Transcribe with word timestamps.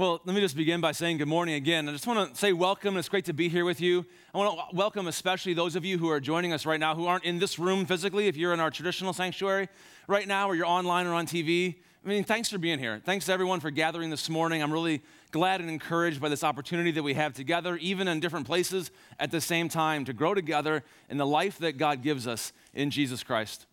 Well, 0.00 0.22
let 0.24 0.34
me 0.34 0.40
just 0.40 0.56
begin 0.56 0.80
by 0.80 0.92
saying 0.92 1.18
good 1.18 1.28
morning 1.28 1.56
again. 1.56 1.86
I 1.86 1.92
just 1.92 2.06
want 2.06 2.32
to 2.32 2.34
say 2.34 2.54
welcome. 2.54 2.96
It's 2.96 3.10
great 3.10 3.26
to 3.26 3.34
be 3.34 3.50
here 3.50 3.66
with 3.66 3.82
you. 3.82 4.06
I 4.32 4.38
want 4.38 4.58
to 4.58 4.74
welcome 4.74 5.08
especially 5.08 5.52
those 5.52 5.76
of 5.76 5.84
you 5.84 5.98
who 5.98 6.08
are 6.08 6.20
joining 6.20 6.54
us 6.54 6.64
right 6.64 6.80
now 6.80 6.94
who 6.94 7.04
aren't 7.04 7.24
in 7.24 7.38
this 7.38 7.58
room 7.58 7.84
physically, 7.84 8.26
if 8.26 8.34
you're 8.34 8.54
in 8.54 8.60
our 8.60 8.70
traditional 8.70 9.12
sanctuary 9.12 9.68
right 10.08 10.26
now 10.26 10.48
or 10.48 10.54
you're 10.54 10.64
online 10.64 11.06
or 11.06 11.12
on 11.12 11.26
TV. 11.26 11.74
I 12.02 12.08
mean, 12.08 12.24
thanks 12.24 12.48
for 12.48 12.56
being 12.56 12.78
here. 12.78 13.02
Thanks 13.04 13.26
to 13.26 13.32
everyone 13.34 13.60
for 13.60 13.70
gathering 13.70 14.08
this 14.08 14.30
morning. 14.30 14.62
I'm 14.62 14.72
really 14.72 15.02
glad 15.32 15.60
and 15.60 15.68
encouraged 15.68 16.18
by 16.18 16.30
this 16.30 16.42
opportunity 16.42 16.92
that 16.92 17.02
we 17.02 17.12
have 17.12 17.34
together, 17.34 17.76
even 17.76 18.08
in 18.08 18.20
different 18.20 18.46
places 18.46 18.90
at 19.18 19.30
the 19.30 19.40
same 19.42 19.68
time, 19.68 20.06
to 20.06 20.14
grow 20.14 20.32
together 20.32 20.82
in 21.10 21.18
the 21.18 21.26
life 21.26 21.58
that 21.58 21.76
God 21.76 22.02
gives 22.02 22.26
us 22.26 22.54
in 22.72 22.90
Jesus 22.90 23.22
Christ. 23.22 23.66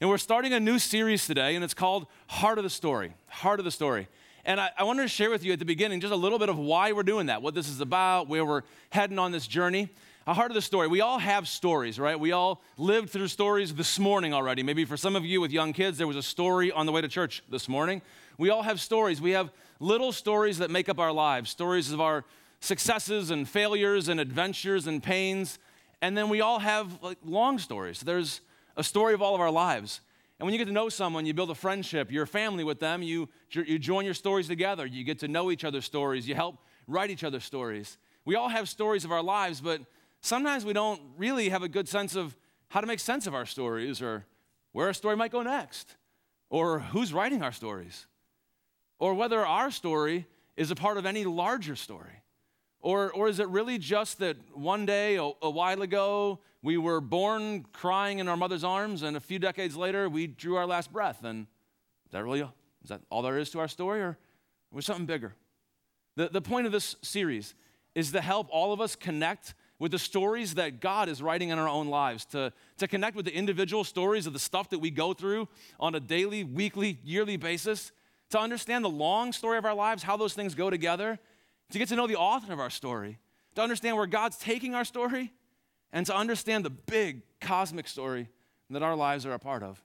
And 0.00 0.08
we're 0.08 0.18
starting 0.18 0.52
a 0.52 0.60
new 0.60 0.78
series 0.78 1.26
today, 1.26 1.56
and 1.56 1.64
it's 1.64 1.74
called 1.74 2.06
Heart 2.28 2.58
of 2.58 2.62
the 2.62 2.70
Story. 2.70 3.14
Heart 3.26 3.58
of 3.58 3.64
the 3.64 3.72
Story. 3.72 4.06
And 4.44 4.60
I, 4.60 4.70
I, 4.78 4.84
wanted 4.84 5.02
to 5.02 5.08
share 5.08 5.30
with 5.30 5.44
you 5.44 5.52
at 5.52 5.58
the 5.58 5.64
beginning 5.64 6.00
just 6.00 6.12
a 6.12 6.16
little 6.16 6.38
bit 6.38 6.48
of 6.48 6.58
why 6.58 6.92
we're 6.92 7.02
doing 7.02 7.26
that, 7.26 7.42
what 7.42 7.54
this 7.54 7.68
is 7.68 7.80
about, 7.80 8.28
where 8.28 8.44
we're 8.44 8.62
heading 8.90 9.18
on 9.18 9.32
this 9.32 9.46
journey. 9.46 9.88
A 10.26 10.34
heart 10.34 10.50
of 10.50 10.54
the 10.54 10.62
story. 10.62 10.88
We 10.88 11.00
all 11.00 11.18
have 11.18 11.48
stories, 11.48 11.98
right? 11.98 12.18
We 12.18 12.32
all 12.32 12.62
lived 12.76 13.10
through 13.10 13.28
stories 13.28 13.74
this 13.74 13.98
morning 13.98 14.34
already. 14.34 14.62
Maybe 14.62 14.84
for 14.84 14.96
some 14.96 15.16
of 15.16 15.24
you 15.24 15.40
with 15.40 15.50
young 15.50 15.72
kids, 15.72 15.96
there 15.96 16.06
was 16.06 16.16
a 16.16 16.22
story 16.22 16.70
on 16.70 16.84
the 16.86 16.92
way 16.92 17.00
to 17.00 17.08
church 17.08 17.42
this 17.50 17.68
morning. 17.68 18.02
We 18.36 18.50
all 18.50 18.62
have 18.62 18.80
stories. 18.80 19.20
We 19.20 19.30
have 19.30 19.50
little 19.80 20.12
stories 20.12 20.58
that 20.58 20.70
make 20.70 20.88
up 20.88 20.98
our 20.98 21.12
lives, 21.12 21.50
stories 21.50 21.92
of 21.92 22.00
our 22.00 22.24
successes 22.60 23.30
and 23.30 23.48
failures 23.48 24.08
and 24.08 24.20
adventures 24.20 24.86
and 24.86 25.02
pains. 25.02 25.58
And 26.02 26.16
then 26.16 26.28
we 26.28 26.40
all 26.40 26.58
have 26.58 27.02
like 27.02 27.18
long 27.24 27.58
stories. 27.58 28.00
There's 28.00 28.40
a 28.76 28.84
story 28.84 29.14
of 29.14 29.22
all 29.22 29.34
of 29.34 29.40
our 29.40 29.50
lives. 29.50 30.00
And 30.38 30.46
when 30.46 30.52
you 30.52 30.58
get 30.58 30.66
to 30.66 30.72
know 30.72 30.88
someone, 30.88 31.26
you 31.26 31.34
build 31.34 31.50
a 31.50 31.54
friendship, 31.54 32.12
you're 32.12 32.24
a 32.24 32.26
family 32.26 32.62
with 32.62 32.78
them, 32.78 33.02
you, 33.02 33.28
you 33.50 33.78
join 33.78 34.04
your 34.04 34.14
stories 34.14 34.46
together, 34.46 34.86
you 34.86 35.02
get 35.02 35.18
to 35.20 35.28
know 35.28 35.50
each 35.50 35.64
other's 35.64 35.84
stories, 35.84 36.28
you 36.28 36.34
help 36.36 36.58
write 36.86 37.10
each 37.10 37.24
other's 37.24 37.44
stories. 37.44 37.98
We 38.24 38.36
all 38.36 38.48
have 38.48 38.68
stories 38.68 39.04
of 39.04 39.10
our 39.10 39.22
lives, 39.22 39.60
but 39.60 39.80
sometimes 40.20 40.64
we 40.64 40.72
don't 40.72 41.00
really 41.16 41.48
have 41.48 41.62
a 41.62 41.68
good 41.68 41.88
sense 41.88 42.14
of 42.14 42.36
how 42.68 42.80
to 42.80 42.86
make 42.86 43.00
sense 43.00 43.26
of 43.26 43.34
our 43.34 43.46
stories 43.46 44.00
or 44.00 44.26
where 44.72 44.86
our 44.86 44.92
story 44.92 45.16
might 45.16 45.32
go 45.32 45.42
next 45.42 45.96
or 46.50 46.80
who's 46.80 47.12
writing 47.12 47.42
our 47.42 47.52
stories 47.52 48.06
or 48.98 49.14
whether 49.14 49.44
our 49.44 49.70
story 49.70 50.26
is 50.56 50.70
a 50.70 50.76
part 50.76 50.98
of 50.98 51.06
any 51.06 51.24
larger 51.24 51.74
story. 51.74 52.22
Or, 52.80 53.10
or 53.12 53.28
is 53.28 53.40
it 53.40 53.48
really 53.48 53.78
just 53.78 54.18
that 54.18 54.36
one 54.54 54.86
day, 54.86 55.16
a, 55.16 55.30
a, 55.42 55.50
while 55.50 55.82
ago, 55.82 56.38
we 56.62 56.78
were 56.78 57.00
born 57.00 57.66
crying 57.72 58.18
in 58.20 58.28
our 58.28 58.36
mother's 58.36 58.64
arms, 58.64 59.02
and 59.02 59.16
a 59.16 59.20
few 59.20 59.38
decades 59.38 59.76
later, 59.76 60.08
we 60.08 60.26
drew 60.26 60.56
our 60.56 60.66
last 60.66 60.92
breath? 60.92 61.24
And 61.24 61.46
is 62.06 62.12
that 62.12 62.24
really 62.24 62.40
is 62.40 62.88
that 62.88 63.00
all 63.10 63.22
there 63.22 63.38
is 63.38 63.50
to 63.50 63.58
our 63.58 63.68
story, 63.68 64.00
or 64.00 64.16
was 64.72 64.86
something 64.86 65.06
bigger? 65.06 65.34
The, 66.16 66.28
the 66.28 66.40
point 66.40 66.66
of 66.66 66.72
this 66.72 66.96
series 67.02 67.54
is 67.94 68.12
to 68.12 68.20
help 68.20 68.48
all 68.50 68.72
of 68.72 68.80
us 68.80 68.94
connect 68.94 69.54
with 69.78 69.92
the 69.92 69.98
stories 69.98 70.54
that 70.54 70.80
God 70.80 71.08
is 71.08 71.22
writing 71.22 71.50
in 71.50 71.58
our 71.58 71.68
own 71.68 71.88
lives, 71.88 72.24
to, 72.26 72.52
to 72.78 72.88
connect 72.88 73.16
with 73.16 73.24
the 73.24 73.34
individual 73.34 73.84
stories 73.84 74.26
of 74.26 74.32
the 74.32 74.38
stuff 74.38 74.70
that 74.70 74.78
we 74.78 74.90
go 74.90 75.14
through 75.14 75.48
on 75.78 75.94
a 75.94 76.00
daily, 76.00 76.44
weekly, 76.44 76.98
yearly 77.04 77.36
basis, 77.36 77.92
to 78.30 78.38
understand 78.38 78.84
the 78.84 78.90
long 78.90 79.32
story 79.32 79.56
of 79.56 79.64
our 79.64 79.74
lives, 79.74 80.02
how 80.02 80.16
those 80.16 80.34
things 80.34 80.54
go 80.54 80.68
together, 80.68 81.18
to 81.70 81.78
get 81.78 81.88
to 81.88 81.96
know 81.96 82.06
the 82.06 82.16
author 82.16 82.52
of 82.52 82.60
our 82.60 82.70
story, 82.70 83.18
to 83.54 83.62
understand 83.62 83.96
where 83.96 84.06
God's 84.06 84.36
taking 84.36 84.74
our 84.74 84.84
story, 84.84 85.32
and 85.92 86.06
to 86.06 86.14
understand 86.14 86.64
the 86.64 86.70
big 86.70 87.22
cosmic 87.40 87.88
story 87.88 88.28
that 88.70 88.82
our 88.82 88.96
lives 88.96 89.24
are 89.26 89.32
a 89.32 89.38
part 89.38 89.62
of. 89.62 89.82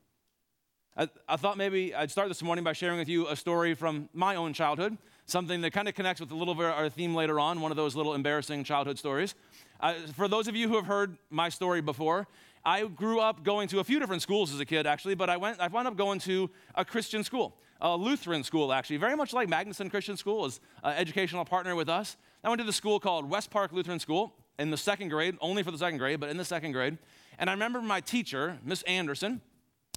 I, 0.96 1.10
I, 1.28 1.38
thought 1.38 1.58
maybe 1.58 1.96
I'd 1.96 2.12
start 2.12 2.28
this 2.28 2.44
morning 2.44 2.64
by 2.64 2.74
sharing 2.74 3.00
with 3.00 3.10
you 3.10 3.28
a 3.28 3.36
story 3.36 3.74
from 3.74 4.10
my 4.14 4.36
own 4.36 4.54
childhood, 4.54 4.98
something 5.26 5.62
that 5.62 5.72
kind 5.72 5.88
of 5.88 5.96
connects 5.96 6.22
with 6.22 6.32
a 6.32 6.36
little 6.36 6.54
bit 6.54 6.66
our 6.66 6.90
theme 6.90 7.16
later 7.16 7.40
on, 7.40 7.62
one 7.62 7.72
of 7.72 7.78
those 7.78 7.96
little 7.96 8.14
embarrassing 8.14 8.64
childhood 8.64 9.00
stories. 9.00 9.34
Uh, 9.80 9.94
for 10.16 10.28
those 10.28 10.48
of 10.48 10.56
you 10.56 10.68
who 10.68 10.76
have 10.76 10.86
heard 10.86 11.18
my 11.30 11.50
story 11.50 11.82
before, 11.82 12.28
I 12.64 12.86
grew 12.86 13.20
up 13.20 13.44
going 13.44 13.68
to 13.70 13.80
a 13.80 13.84
few 13.84 14.00
different 14.00 14.22
schools 14.22 14.54
as 14.54 14.60
a 14.60 14.66
kid, 14.66 14.86
actually, 14.86 15.16
but 15.16 15.30
I, 15.30 15.38
went, 15.38 15.60
I 15.60 15.68
wound 15.68 15.88
up 15.88 15.98
going 15.98 16.20
to 16.22 16.50
a 16.76 16.86
Christian 16.86 17.24
school 17.24 17.56
a 17.82 17.96
Lutheran 17.96 18.44
school, 18.44 18.72
actually, 18.72 18.98
very 18.98 19.16
much 19.16 19.34
like 19.34 19.50
Magnuson 19.50 19.90
Christian 19.90 20.18
School, 20.18 20.46
is 20.46 20.60
an 20.84 20.96
educational 20.96 21.46
partner 21.46 21.76
with 21.76 21.90
us. 21.90 22.18
I 22.44 22.50
went 22.50 22.60
to 22.60 22.66
the 22.66 22.74
school 22.74 23.00
called 23.00 23.30
West 23.30 23.52
Park 23.52 23.72
Lutheran 23.72 24.00
School 24.00 24.34
in 24.60 24.70
the 24.70 24.78
second 24.78 25.10
grade, 25.10 25.38
only 25.42 25.64
for 25.64 25.72
the 25.72 25.78
second 25.78 25.98
grade, 25.98 26.20
but 26.20 26.30
in 26.30 26.38
the 26.38 26.46
second 26.46 26.74
grade. 26.74 26.98
And 27.40 27.50
I 27.50 27.54
remember 27.54 27.82
my 27.82 28.02
teacher, 28.02 28.60
Miss 28.64 28.84
Anderson, 28.84 29.42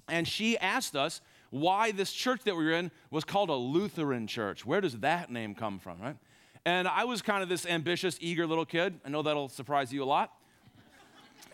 and 0.07 0.27
she 0.27 0.57
asked 0.57 0.95
us 0.95 1.21
why 1.49 1.91
this 1.91 2.11
church 2.11 2.43
that 2.43 2.55
we 2.55 2.65
were 2.65 2.73
in 2.73 2.91
was 3.11 3.23
called 3.23 3.49
a 3.49 3.55
Lutheran 3.55 4.27
church. 4.27 4.65
Where 4.65 4.81
does 4.81 4.99
that 4.99 5.31
name 5.31 5.55
come 5.55 5.79
from, 5.79 5.99
right? 6.01 6.17
And 6.65 6.87
I 6.87 7.05
was 7.05 7.21
kind 7.21 7.43
of 7.43 7.49
this 7.49 7.65
ambitious, 7.65 8.17
eager 8.19 8.45
little 8.45 8.65
kid. 8.65 8.99
I 9.05 9.09
know 9.09 9.21
that'll 9.21 9.47
surprise 9.47 9.93
you 9.93 10.03
a 10.03 10.05
lot. 10.05 10.33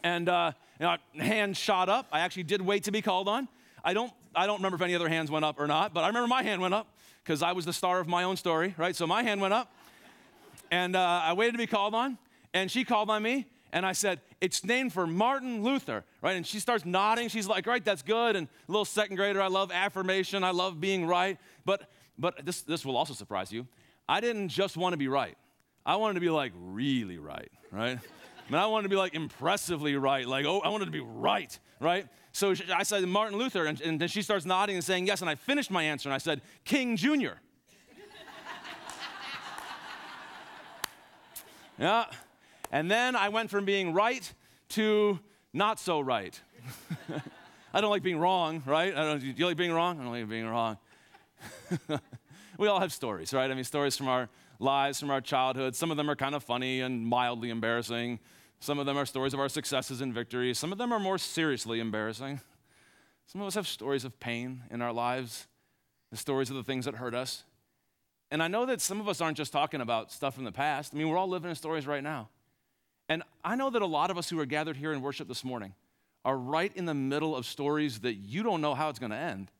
And 0.03 0.27
uh, 0.27 0.53
you 0.79 0.85
know, 0.85 0.97
hand 1.23 1.55
shot 1.55 1.89
up. 1.89 2.07
I 2.11 2.21
actually 2.21 2.43
did 2.43 2.61
wait 2.61 2.85
to 2.85 2.91
be 2.91 3.01
called 3.01 3.27
on. 3.27 3.47
I 3.83 3.93
don't, 3.93 4.11
I 4.35 4.45
don't 4.45 4.57
remember 4.57 4.75
if 4.75 4.81
any 4.81 4.95
other 4.95 5.09
hands 5.09 5.29
went 5.31 5.45
up 5.45 5.59
or 5.59 5.67
not, 5.67 5.93
but 5.93 6.03
I 6.03 6.07
remember 6.07 6.27
my 6.27 6.43
hand 6.43 6.61
went 6.61 6.73
up 6.73 6.87
because 7.23 7.41
I 7.41 7.51
was 7.53 7.65
the 7.65 7.73
star 7.73 7.99
of 7.99 8.07
my 8.07 8.23
own 8.23 8.37
story, 8.37 8.73
right? 8.77 8.95
So 8.95 9.07
my 9.07 9.23
hand 9.23 9.41
went 9.41 9.53
up. 9.53 9.73
And 10.71 10.95
uh, 10.95 11.21
I 11.23 11.33
waited 11.33 11.51
to 11.51 11.57
be 11.59 11.67
called 11.67 11.93
on, 11.93 12.17
and 12.51 12.71
she 12.71 12.83
called 12.83 13.11
on 13.11 13.21
me, 13.21 13.45
and 13.71 13.85
I 13.85 13.91
said, 13.91 14.21
It's 14.41 14.63
named 14.63 14.91
for 14.91 15.05
Martin 15.05 15.61
Luther, 15.61 16.03
right? 16.21 16.35
And 16.35 16.47
she 16.47 16.59
starts 16.59 16.83
nodding. 16.83 17.29
She's 17.29 17.47
like, 17.47 17.67
Right, 17.67 17.83
that's 17.83 18.01
good. 18.01 18.35
And 18.35 18.47
little 18.67 18.85
second 18.85 19.17
grader, 19.17 19.41
I 19.41 19.47
love 19.47 19.71
affirmation, 19.71 20.43
I 20.43 20.51
love 20.51 20.81
being 20.81 21.05
right. 21.05 21.37
But, 21.65 21.89
but 22.17 22.45
this, 22.45 22.61
this 22.61 22.85
will 22.85 22.97
also 22.97 23.13
surprise 23.13 23.51
you. 23.51 23.67
I 24.07 24.19
didn't 24.19 24.49
just 24.49 24.77
want 24.77 24.93
to 24.93 24.97
be 24.97 25.07
right, 25.07 25.37
I 25.85 25.97
wanted 25.97 26.15
to 26.15 26.21
be 26.21 26.29
like 26.29 26.53
really 26.55 27.17
right, 27.17 27.51
right? 27.71 27.99
I 27.99 28.51
mean, 28.51 28.61
I 28.61 28.65
wanted 28.65 28.83
to 28.83 28.89
be 28.89 28.95
like 28.95 29.13
impressively 29.13 29.95
right, 29.95 30.27
like, 30.27 30.45
oh, 30.45 30.59
I 30.59 30.69
wanted 30.69 30.85
to 30.85 30.91
be 30.91 31.01
right, 31.01 31.57
right? 31.79 32.07
So 32.33 32.55
I 32.75 32.81
said, 32.81 33.07
Martin 33.07 33.37
Luther, 33.37 33.67
and, 33.67 33.79
and 33.79 34.01
then 34.01 34.07
she 34.07 34.23
starts 34.23 34.43
nodding 34.43 34.75
and 34.75 34.83
saying 34.83 35.05
yes, 35.05 35.21
and 35.21 35.29
I 35.29 35.35
finished 35.35 35.69
my 35.69 35.83
answer, 35.83 36.09
and 36.09 36.15
I 36.15 36.17
said, 36.17 36.41
King 36.65 36.97
Jr. 36.97 37.09
yeah. 41.79 42.05
And 42.71 42.89
then 42.89 43.15
I 43.15 43.29
went 43.29 43.51
from 43.51 43.65
being 43.65 43.93
right 43.93 44.33
to 44.69 45.19
not 45.53 45.79
so 45.79 45.99
right. 45.99 46.41
I 47.73 47.81
don't 47.81 47.91
like 47.91 48.01
being 48.01 48.17
wrong, 48.17 48.63
right? 48.65 48.95
I 48.95 49.03
don't, 49.03 49.19
do 49.19 49.27
you 49.27 49.45
like 49.45 49.57
being 49.57 49.71
wrong? 49.71 49.99
I 49.99 50.03
don't 50.03 50.11
like 50.11 50.27
being 50.27 50.47
wrong. 50.47 50.77
we 52.57 52.67
all 52.67 52.79
have 52.79 52.91
stories, 52.91 53.31
right? 53.31 53.49
I 53.49 53.53
mean, 53.53 53.63
stories 53.63 53.95
from 53.95 54.07
our 54.07 54.27
lives, 54.57 54.99
from 54.99 55.11
our 55.11 55.21
childhood. 55.21 55.75
Some 55.75 55.91
of 55.91 55.97
them 55.97 56.09
are 56.09 56.15
kind 56.15 56.33
of 56.33 56.43
funny 56.43 56.81
and 56.81 57.05
mildly 57.05 57.51
embarrassing. 57.51 58.19
Some 58.63 58.79
of 58.79 58.85
them 58.85 58.97
are 58.97 59.05
stories 59.05 59.33
of 59.33 59.41
our 59.41 59.49
successes 59.49 59.99
and 59.99 60.13
victories. 60.13 60.57
Some 60.57 60.71
of 60.71 60.77
them 60.77 60.93
are 60.93 60.99
more 60.99 61.17
seriously 61.17 61.81
embarrassing. 61.81 62.39
Some 63.25 63.41
of 63.41 63.47
us 63.47 63.55
have 63.55 63.67
stories 63.67 64.05
of 64.05 64.17
pain 64.21 64.63
in 64.71 64.81
our 64.81 64.93
lives, 64.93 65.47
the 66.11 66.15
stories 66.15 66.49
of 66.49 66.55
the 66.55 66.63
things 66.63 66.85
that 66.85 66.95
hurt 66.95 67.13
us. 67.13 67.43
And 68.31 68.41
I 68.41 68.47
know 68.47 68.65
that 68.65 68.79
some 68.79 69.01
of 69.01 69.09
us 69.09 69.19
aren't 69.19 69.35
just 69.35 69.51
talking 69.51 69.81
about 69.81 70.13
stuff 70.13 70.35
from 70.35 70.45
the 70.45 70.51
past. 70.53 70.93
I 70.93 70.97
mean, 70.97 71.09
we're 71.09 71.17
all 71.17 71.27
living 71.27 71.49
in 71.49 71.57
stories 71.57 71.85
right 71.85 72.01
now. 72.01 72.29
And 73.09 73.21
I 73.43 73.57
know 73.57 73.69
that 73.69 73.81
a 73.81 73.85
lot 73.85 74.09
of 74.09 74.17
us 74.17 74.29
who 74.29 74.39
are 74.39 74.45
gathered 74.45 74.77
here 74.77 74.93
in 74.93 75.01
worship 75.01 75.27
this 75.27 75.43
morning 75.43 75.75
are 76.23 76.37
right 76.37 76.71
in 76.73 76.85
the 76.85 76.93
middle 76.93 77.35
of 77.35 77.45
stories 77.45 77.99
that 77.99 78.13
you 78.13 78.43
don't 78.43 78.61
know 78.61 78.75
how 78.75 78.87
it's 78.87 78.97
going 78.97 79.11
to 79.11 79.17
end 79.17 79.51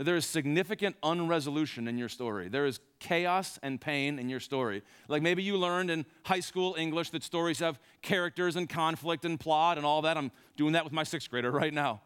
that 0.00 0.04
there 0.04 0.16
is 0.16 0.24
significant 0.24 0.96
unresolution 1.02 1.86
in 1.86 1.98
your 1.98 2.08
story. 2.08 2.48
There 2.48 2.64
is 2.64 2.80
chaos 3.00 3.58
and 3.62 3.78
pain 3.78 4.18
in 4.18 4.30
your 4.30 4.40
story. 4.40 4.80
Like 5.08 5.20
maybe 5.20 5.42
you 5.42 5.58
learned 5.58 5.90
in 5.90 6.06
high 6.24 6.40
school 6.40 6.74
English 6.78 7.10
that 7.10 7.22
stories 7.22 7.58
have 7.58 7.78
characters 8.00 8.56
and 8.56 8.66
conflict 8.66 9.26
and 9.26 9.38
plot 9.38 9.76
and 9.76 9.84
all 9.84 10.00
that. 10.00 10.16
I'm 10.16 10.32
doing 10.56 10.72
that 10.72 10.84
with 10.84 10.94
my 10.94 11.02
sixth 11.02 11.28
grader 11.28 11.50
right 11.50 11.74
now. 11.74 12.00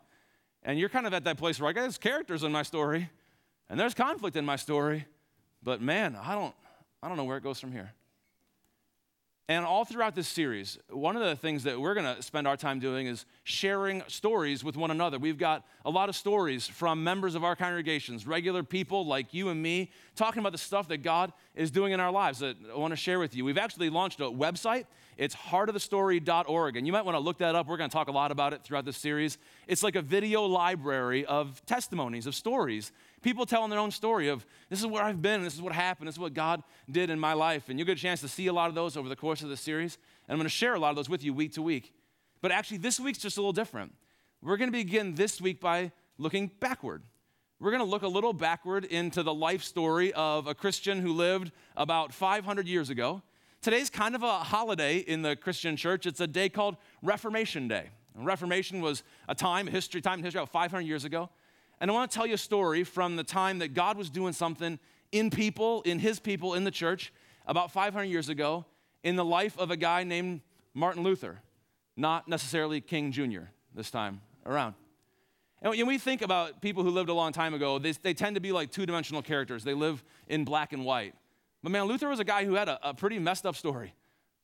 And 0.65 0.77
you're 0.77 0.89
kind 0.89 1.07
of 1.07 1.15
at 1.15 1.23
that 1.23 1.39
place 1.39 1.61
where 1.61 1.71
I 1.71 1.73
there's 1.73 1.97
characters 1.97 2.43
in 2.43 2.51
my 2.51 2.65
story 2.65 3.09
and 3.71 3.79
there's 3.79 3.95
conflict 3.95 4.35
in 4.35 4.45
my 4.45 4.57
story, 4.57 5.07
but 5.63 5.81
man, 5.81 6.19
I 6.21 6.35
don't, 6.35 6.53
I 7.01 7.07
don't 7.07 7.17
know 7.17 7.23
where 7.23 7.37
it 7.37 7.45
goes 7.45 7.61
from 7.61 7.71
here. 7.71 7.93
And 9.47 9.67
all 9.67 9.85
throughout 9.85 10.15
this 10.15 10.27
series, 10.27 10.79
one 10.89 11.17
of 11.17 11.23
the 11.23 11.37
things 11.37 11.65
that 11.65 11.79
we're 11.79 11.93
going 11.93 12.17
to 12.17 12.23
spend 12.23 12.49
our 12.49 12.57
time 12.57 12.81
doing 12.81 13.07
is 13.07 13.27
sharing 13.43 14.03
stories 14.07 14.65
with 14.65 14.75
one 14.75 14.91
another. 14.91 15.19
We've 15.19 15.37
got 15.37 15.67
a 15.85 15.91
lot 15.91 16.09
of 16.09 16.17
stories 16.17 16.67
from 16.67 17.05
members 17.05 17.35
of 17.35 17.45
our 17.45 17.55
congregations, 17.55 18.27
regular 18.27 18.63
people 18.63 19.05
like 19.05 19.35
you 19.35 19.51
and 19.51 19.63
me, 19.63 19.91
talking 20.17 20.41
about 20.41 20.53
the 20.53 20.59
stuff 20.59 20.89
that 20.89 21.03
God 21.03 21.31
is 21.55 21.71
doing 21.71 21.93
in 21.93 22.01
our 22.01 22.11
lives 22.11 22.39
that 22.39 22.57
I 22.73 22.79
want 22.79 22.93
to 22.93 22.97
share 22.97 23.19
with 23.19 23.37
you. 23.37 23.45
We've 23.45 23.59
actually 23.59 23.91
launched 23.91 24.19
a 24.21 24.25
website. 24.25 24.87
It's 25.19 25.35
heartofthestory.org. 25.35 26.79
And 26.79 26.87
you 26.87 26.93
might 26.95 27.05
want 27.05 27.17
to 27.17 27.21
look 27.21 27.37
that 27.39 27.55
up. 27.55 27.67
We're 27.67 27.77
going 27.77 27.91
to 27.91 27.95
talk 27.95 28.09
a 28.09 28.13
lot 28.13 28.33
about 28.33 28.55
it 28.55 28.65
throughout 28.65 28.87
this 28.87 28.97
series. 28.97 29.37
It's 29.67 29.83
like 29.83 29.95
a 29.95 30.03
video 30.03 30.47
library 30.47 31.27
of 31.27 31.65
testimonies, 31.67 32.27
of 32.27 32.35
stories 32.35 32.93
people 33.25 33.47
telling 33.47 33.71
their 33.71 33.81
own 33.81 33.91
story 33.91 34.29
of 34.29 34.47
this 34.69 34.79
is 34.79 34.87
where 34.87 35.03
I've 35.03 35.23
been, 35.23 35.43
this 35.43 35.55
is 35.55 35.63
what 35.63 35.73
happened, 35.73 36.07
this 36.07 36.17
is 36.17 36.19
what 36.19 36.35
God 36.35 36.63
did 36.89 37.09
in 37.09 37.19
my 37.19 37.33
life. 37.33 37.71
And 37.71 37.79
you'll 37.79 37.87
get 37.87 37.99
a 37.99 38.01
chance 38.01 38.21
to 38.21 38.29
see 38.29 38.47
a 38.49 38.53
lot 38.53 38.69
of 38.69 38.75
those 38.75 38.99
over 38.99 39.09
the 39.09 39.17
course 39.17 39.43
of 39.43 39.49
the 39.49 39.57
series. 39.57 39.97
And 40.29 40.35
I'm 40.35 40.39
going 40.39 40.45
to 40.45 40.51
share 40.51 40.75
a 40.75 40.79
lot 40.79 40.91
of 40.91 40.97
those 40.97 41.09
with 41.09 41.25
you 41.25 41.33
week 41.33 41.55
to 41.55 41.63
week. 41.63 41.95
But 42.43 42.53
actually, 42.53 42.77
this 42.77 43.01
week's 43.01 43.19
just 43.19 43.39
a 43.39 43.41
little 43.41 43.55
different. 43.55 43.95
We're 44.43 44.59
going 44.59 44.71
to 44.71 44.77
begin 44.77 45.15
this 45.15 45.41
week 45.41 45.59
by 45.59 45.91
looking 46.19 46.51
backward. 46.61 47.03
we're 47.59 47.71
going 47.71 47.83
to 47.83 47.89
look 47.89 48.03
a 48.03 48.09
little 48.09 48.35
backward 48.35 48.85
into 48.85 49.23
the 49.23 49.33
life 49.33 49.63
story 49.63 50.13
of 50.13 50.47
a 50.47 50.55
Christian 50.55 51.01
who 51.01 51.15
lived 51.15 51.51
about 51.79 52.13
500 52.13 52.69
years 52.69 52.91
ago. 52.91 53.23
Today's 53.63 53.89
kind 53.89 54.15
of 54.15 54.23
a 54.23 54.41
holiday 54.41 54.99
in 54.99 55.23
the 55.23 55.35
Christian 55.35 55.77
church. 55.77 56.05
It's 56.05 56.21
a 56.21 56.27
day 56.27 56.51
called 56.51 56.77
Reformation 57.03 57.69
Day. 57.69 57.89
Reformation 58.15 58.83
was 58.83 59.03
a 59.29 59.35
time, 59.35 59.67
a 59.67 59.71
history, 59.71 60.03
time 60.03 60.19
in 60.19 60.25
history 60.25 60.41
about 60.41 60.53
500 60.53 60.83
years 60.83 61.07
ago. 61.07 61.31
And 61.81 61.91
I 61.91 61.95
want 61.95 62.11
to 62.11 62.15
tell 62.15 62.27
you 62.27 62.35
a 62.35 62.39
story 62.39 62.85
from 62.85 63.17
the 63.17 63.25
time 63.25 63.59
that 63.59 63.75
God 63.75 63.97
was 63.97 64.11
doing 64.11 64.33
something 64.33 64.79
in 65.13 65.31
people, 65.31 65.83
in 65.83 65.99
his 65.99 66.19
people, 66.21 66.55
in 66.55 66.65
the 66.65 66.71
church, 66.71 67.13
about 67.47 67.71
500 67.71 68.05
years 68.05 68.29
ago, 68.29 68.65
in 69.03 69.17
the 69.17 69.25
life 69.25 69.59
of 69.59 69.71
a 69.71 69.77
guy 69.77 70.05
named 70.05 70.41
Martin 70.73 71.03
Luther, 71.03 71.41
not 71.97 72.27
necessarily 72.27 72.81
King 72.81 73.13
Jr. 73.13 73.43
this 73.75 73.91
time 73.91 74.21
around. 74.47 74.75
And 75.63 75.71
when 75.71 75.87
we 75.87 75.99
think 75.99 76.21
about 76.21 76.61
people 76.61 76.83
who 76.83 76.91
lived 76.91 77.09
a 77.09 77.15
long 77.15 77.33
time 77.33 77.55
ago, 77.55 77.79
they, 77.79 77.93
they 77.93 78.13
tend 78.13 78.35
to 78.35 78.41
be 78.41 78.53
like 78.53 78.71
two 78.71 78.85
dimensional 78.85 79.23
characters. 79.23 79.65
They 79.65 79.73
live 79.73 80.05
in 80.27 80.45
black 80.45 80.73
and 80.73 80.85
white. 80.85 81.15
But 81.63 81.73
man, 81.73 81.85
Luther 81.85 82.09
was 82.09 82.21
a 82.21 82.25
guy 82.25 82.45
who 82.45 82.55
had 82.55 82.69
a, 82.69 82.79
a 82.91 82.93
pretty 82.93 83.19
messed 83.19 83.47
up 83.47 83.57
story. 83.57 83.95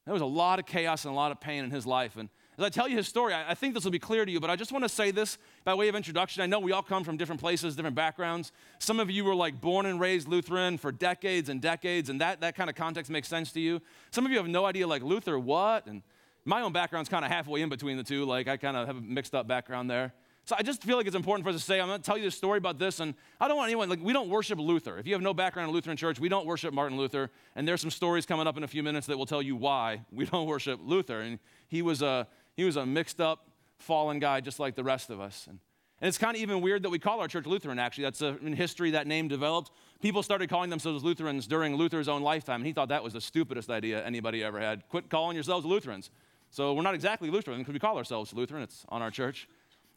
There 0.06 0.14
was 0.14 0.22
a 0.22 0.26
lot 0.26 0.58
of 0.58 0.66
chaos 0.66 1.04
and 1.04 1.12
a 1.12 1.14
lot 1.14 1.30
of 1.30 1.40
pain 1.40 1.64
in 1.64 1.70
his 1.70 1.86
life. 1.86 2.16
And 2.16 2.30
as 2.60 2.66
I 2.66 2.68
tell 2.68 2.86
you 2.86 2.96
his 2.98 3.08
story, 3.08 3.32
I, 3.32 3.52
I 3.52 3.54
think 3.54 3.72
this 3.72 3.84
will 3.84 3.90
be 3.90 3.98
clear 3.98 4.26
to 4.26 4.30
you, 4.30 4.38
but 4.38 4.50
I 4.50 4.56
just 4.56 4.70
want 4.70 4.84
to 4.84 4.88
say 4.88 5.10
this 5.10 5.38
by 5.64 5.72
way 5.72 5.88
of 5.88 5.94
introduction. 5.94 6.42
I 6.42 6.46
know 6.46 6.60
we 6.60 6.72
all 6.72 6.82
come 6.82 7.04
from 7.04 7.16
different 7.16 7.40
places, 7.40 7.74
different 7.74 7.96
backgrounds. 7.96 8.52
Some 8.78 9.00
of 9.00 9.10
you 9.10 9.24
were 9.24 9.34
like 9.34 9.62
born 9.62 9.86
and 9.86 9.98
raised 9.98 10.28
Lutheran 10.28 10.76
for 10.76 10.92
decades 10.92 11.48
and 11.48 11.62
decades, 11.62 12.10
and 12.10 12.20
that, 12.20 12.42
that 12.42 12.54
kind 12.54 12.68
of 12.68 12.76
context 12.76 13.10
makes 13.10 13.28
sense 13.28 13.50
to 13.52 13.60
you. 13.60 13.80
Some 14.10 14.26
of 14.26 14.30
you 14.30 14.36
have 14.36 14.46
no 14.46 14.66
idea, 14.66 14.86
like, 14.86 15.02
Luther, 15.02 15.38
what? 15.38 15.86
And 15.86 16.02
my 16.44 16.60
own 16.60 16.72
background's 16.72 17.08
kind 17.08 17.24
of 17.24 17.30
halfway 17.30 17.62
in 17.62 17.70
between 17.70 17.96
the 17.96 18.04
two. 18.04 18.26
Like, 18.26 18.46
I 18.46 18.58
kind 18.58 18.76
of 18.76 18.86
have 18.86 18.98
a 18.98 19.00
mixed 19.00 19.34
up 19.34 19.48
background 19.48 19.90
there. 19.90 20.12
So 20.44 20.56
I 20.58 20.62
just 20.62 20.82
feel 20.82 20.96
like 20.96 21.06
it's 21.06 21.16
important 21.16 21.44
for 21.44 21.50
us 21.50 21.56
to 21.56 21.62
say, 21.62 21.80
I'm 21.80 21.86
going 21.86 22.00
to 22.00 22.04
tell 22.04 22.18
you 22.18 22.24
the 22.24 22.30
story 22.30 22.58
about 22.58 22.78
this, 22.78 22.98
and 23.00 23.14
I 23.40 23.46
don't 23.46 23.56
want 23.56 23.68
anyone, 23.68 23.88
like, 23.88 24.02
we 24.02 24.12
don't 24.12 24.28
worship 24.28 24.58
Luther. 24.58 24.98
If 24.98 25.06
you 25.06 25.12
have 25.12 25.22
no 25.22 25.32
background 25.32 25.68
in 25.68 25.74
Lutheran 25.74 25.96
church, 25.96 26.18
we 26.18 26.28
don't 26.28 26.46
worship 26.46 26.74
Martin 26.74 26.98
Luther, 26.98 27.30
and 27.54 27.68
there's 27.68 27.80
some 27.80 27.90
stories 27.90 28.26
coming 28.26 28.46
up 28.46 28.56
in 28.56 28.64
a 28.64 28.68
few 28.68 28.82
minutes 28.82 29.06
that 29.06 29.16
will 29.16 29.26
tell 29.26 29.42
you 29.42 29.54
why 29.54 30.02
we 30.10 30.24
don't 30.30 30.46
worship 30.46 30.80
Luther. 30.82 31.20
And 31.20 31.38
he 31.68 31.82
was 31.82 32.02
a, 32.02 32.26
he 32.56 32.64
was 32.64 32.76
a 32.76 32.86
mixed 32.86 33.20
up, 33.20 33.48
fallen 33.78 34.18
guy 34.18 34.40
just 34.40 34.58
like 34.58 34.74
the 34.74 34.84
rest 34.84 35.10
of 35.10 35.20
us. 35.20 35.46
And, 35.48 35.58
and 36.00 36.08
it's 36.08 36.18
kind 36.18 36.36
of 36.36 36.42
even 36.42 36.60
weird 36.60 36.82
that 36.82 36.90
we 36.90 36.98
call 36.98 37.20
our 37.20 37.28
church 37.28 37.46
Lutheran, 37.46 37.78
actually. 37.78 38.04
That's 38.04 38.22
a, 38.22 38.36
in 38.42 38.52
history 38.54 38.92
that 38.92 39.06
name 39.06 39.28
developed. 39.28 39.70
People 40.00 40.22
started 40.22 40.48
calling 40.48 40.70
themselves 40.70 41.04
Lutherans 41.04 41.46
during 41.46 41.76
Luther's 41.76 42.08
own 42.08 42.22
lifetime, 42.22 42.56
and 42.56 42.66
he 42.66 42.72
thought 42.72 42.88
that 42.88 43.04
was 43.04 43.12
the 43.12 43.20
stupidest 43.20 43.70
idea 43.70 44.04
anybody 44.04 44.42
ever 44.42 44.58
had. 44.58 44.88
Quit 44.88 45.10
calling 45.10 45.36
yourselves 45.36 45.66
Lutherans. 45.66 46.10
So 46.50 46.72
we're 46.74 46.82
not 46.82 46.94
exactly 46.94 47.30
Lutheran 47.30 47.58
because 47.58 47.74
we 47.74 47.78
call 47.78 47.96
ourselves 47.96 48.32
Lutheran. 48.32 48.62
It's 48.62 48.84
on 48.88 49.02
our 49.02 49.10
church. 49.10 49.48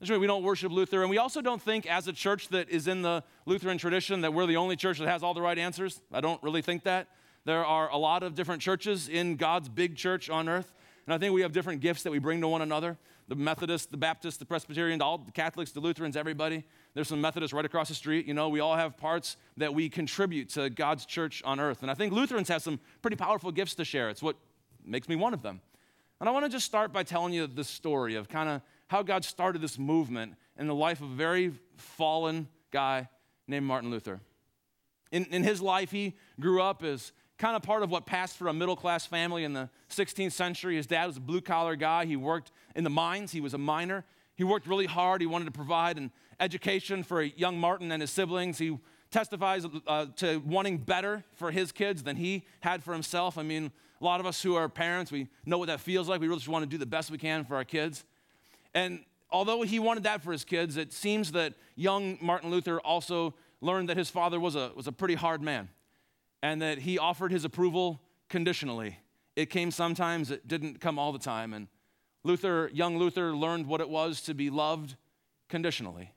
We 0.02 0.28
don't 0.28 0.44
worship 0.44 0.72
Luther, 0.72 1.02
and 1.02 1.10
we 1.10 1.18
also 1.18 1.42
don't 1.42 1.62
think, 1.62 1.86
as 1.86 2.10
a 2.10 2.14
church 2.14 2.50
that 2.50 2.70
is 2.70 2.90
in 2.90 3.04
the 3.04 3.24
Lutheran 3.46 3.78
tradition, 3.78 4.20
that 4.22 4.34
we're 4.34 4.46
the 4.46 4.58
only 4.58 4.76
church 4.76 5.00
that 5.00 5.08
has 5.08 5.24
all 5.24 5.34
the 5.34 5.42
right 5.42 5.58
answers. 5.58 6.02
I 6.12 6.20
don't 6.20 6.44
really 6.44 6.62
think 6.62 6.84
that. 6.84 7.08
There 7.46 7.66
are 7.66 7.90
a 7.90 7.98
lot 7.98 8.22
of 8.22 8.36
different 8.36 8.62
churches 8.62 9.08
in 9.08 9.38
God's 9.38 9.70
big 9.70 9.96
church 9.96 10.30
on 10.30 10.50
earth, 10.50 10.74
and 11.06 11.14
I 11.14 11.18
think 11.18 11.34
we 11.34 11.42
have 11.42 11.52
different 11.52 11.82
gifts 11.82 12.04
that 12.04 12.12
we 12.12 12.20
bring 12.20 12.42
to 12.42 12.48
one 12.48 12.62
another 12.62 12.98
the 13.28 13.36
Methodists, 13.36 13.88
the 13.88 13.98
Baptists, 13.98 14.38
the 14.38 14.46
Presbyterians, 14.46 15.02
all 15.02 15.18
the 15.18 15.32
Catholics, 15.32 15.72
the 15.72 15.80
Lutherans, 15.80 16.18
everybody. 16.18 16.64
There's 16.94 17.08
some 17.08 17.22
Methodists 17.22 17.54
right 17.54 17.64
across 17.64 17.88
the 17.88 17.96
street. 17.96 18.26
You 18.26 18.34
know, 18.34 18.50
we 18.50 18.60
all 18.60 18.76
have 18.76 18.98
parts 18.98 19.38
that 19.58 19.74
we 19.74 19.90
contribute 19.90 20.50
to 20.50 20.70
God's 20.70 21.06
church 21.06 21.42
on 21.46 21.60
earth. 21.60 21.82
And 21.82 21.90
I 21.90 21.94
think 21.94 22.12
Lutherans 22.12 22.50
have 22.50 22.62
some 22.62 22.80
pretty 23.02 23.16
powerful 23.16 23.52
gifts 23.52 23.76
to 23.76 23.86
share. 23.86 24.10
It's 24.10 24.22
what 24.22 24.36
makes 24.86 25.08
me 25.08 25.16
one 25.16 25.34
of 25.34 25.42
them. 25.42 25.62
And 26.20 26.28
I 26.28 26.32
want 26.32 26.46
to 26.46 26.50
just 26.50 26.66
start 26.66 26.92
by 26.92 27.04
telling 27.04 27.34
you 27.34 27.48
the 27.48 27.64
story 27.64 28.16
of 28.16 28.28
kind 28.28 28.50
of 28.50 28.62
how 28.88 29.04
God 29.04 29.24
started 29.26 29.62
this 29.62 29.80
movement 29.80 30.36
in 30.58 30.68
the 30.68 30.76
life 30.76 31.02
of 31.02 31.12
a 31.12 31.16
very 31.16 31.54
fallen 31.78 32.48
guy 32.72 33.08
named 33.48 33.66
Martin 33.66 33.90
Luther. 33.90 34.20
In, 35.12 35.26
in 35.26 35.44
his 35.44 35.62
life, 35.62 35.92
he 35.92 36.14
grew 36.40 36.62
up 36.62 36.84
as 36.84 37.12
kind 37.44 37.58
of 37.58 37.62
part 37.62 37.84
of 37.84 37.92
what 37.92 38.06
passed 38.06 38.38
for 38.38 38.48
a 38.48 38.54
middle 38.54 38.78
class 38.78 39.06
family 39.06 39.44
in 39.44 39.52
the 39.52 39.70
16th 39.90 40.32
century. 40.32 40.78
His 40.78 40.88
dad 40.88 41.08
was 41.08 41.18
a 41.18 41.20
blue 41.20 41.42
collar 41.42 41.76
guy. 41.76 42.06
He 42.06 42.16
worked 42.16 42.54
in 42.74 42.86
the 42.86 42.90
mines, 42.90 43.34
he 43.34 43.42
was 43.42 43.54
a 43.54 43.58
miner. 43.58 44.06
He 44.38 44.46
worked 44.46 44.66
really 44.66 44.86
hard. 44.86 45.20
He 45.20 45.28
wanted 45.28 45.46
to 45.46 45.52
provide 45.52 45.98
an 45.98 46.10
education 46.40 47.04
for 47.04 47.22
young 47.22 47.58
Martin 47.60 47.92
and 47.92 48.02
his 48.02 48.12
siblings. 48.12 48.60
He 48.60 48.80
testifies 49.12 49.68
uh, 49.88 50.06
to 50.16 50.38
wanting 50.46 50.78
better 50.78 51.26
for 51.34 51.52
his 51.52 51.74
kids 51.74 52.02
than 52.02 52.16
he 52.16 52.46
had 52.62 52.82
for 52.82 52.94
himself. 52.94 53.38
I 53.38 53.44
mean, 53.44 53.74
a 54.00 54.06
lot 54.06 54.22
of 54.22 54.26
us 54.26 54.42
who 54.42 54.56
are 54.56 54.70
parents, 54.70 55.12
we 55.12 55.28
know 55.46 55.58
what 55.58 55.68
that 55.68 55.82
feels 55.82 56.08
like. 56.08 56.22
We 56.22 56.28
really 56.30 56.40
just 56.40 56.48
want 56.48 56.64
to 56.64 56.70
do 56.70 56.78
the 56.78 56.86
best 56.86 57.12
we 57.12 57.18
can 57.18 57.44
for 57.44 57.58
our 57.58 57.66
kids. 57.66 58.06
And 58.74 59.04
although 59.30 59.64
he 59.64 59.80
wanted 59.80 60.04
that 60.04 60.24
for 60.24 60.32
his 60.32 60.46
kids, 60.46 60.78
it 60.78 60.94
seems 60.94 61.34
that 61.34 61.56
young 61.76 62.18
Martin 62.22 62.52
Luther 62.52 62.80
also 62.80 63.34
learned 63.60 63.90
that 63.90 63.98
his 63.98 64.10
father 64.10 64.40
was 64.40 64.56
a, 64.56 64.72
was 64.78 64.88
a 64.88 64.94
pretty 64.94 65.16
hard 65.16 65.42
man 65.42 65.68
and 66.44 66.62
that 66.62 66.80
he 66.80 67.00
offered 67.00 67.32
his 67.32 67.46
approval 67.46 68.02
conditionally. 68.30 69.00
It 69.36 69.50
came 69.50 69.72
sometimes, 69.72 70.30
it 70.30 70.46
didn't 70.46 70.82
come 70.82 71.00
all 71.00 71.14
the 71.14 71.18
time. 71.18 71.54
And 71.54 71.70
Luther, 72.26 72.70
young 72.74 72.98
Luther, 72.98 73.34
learned 73.34 73.66
what 73.66 73.80
it 73.80 73.90
was 73.90 74.22
to 74.24 74.34
be 74.34 74.50
loved 74.50 74.98
conditionally. 75.48 76.12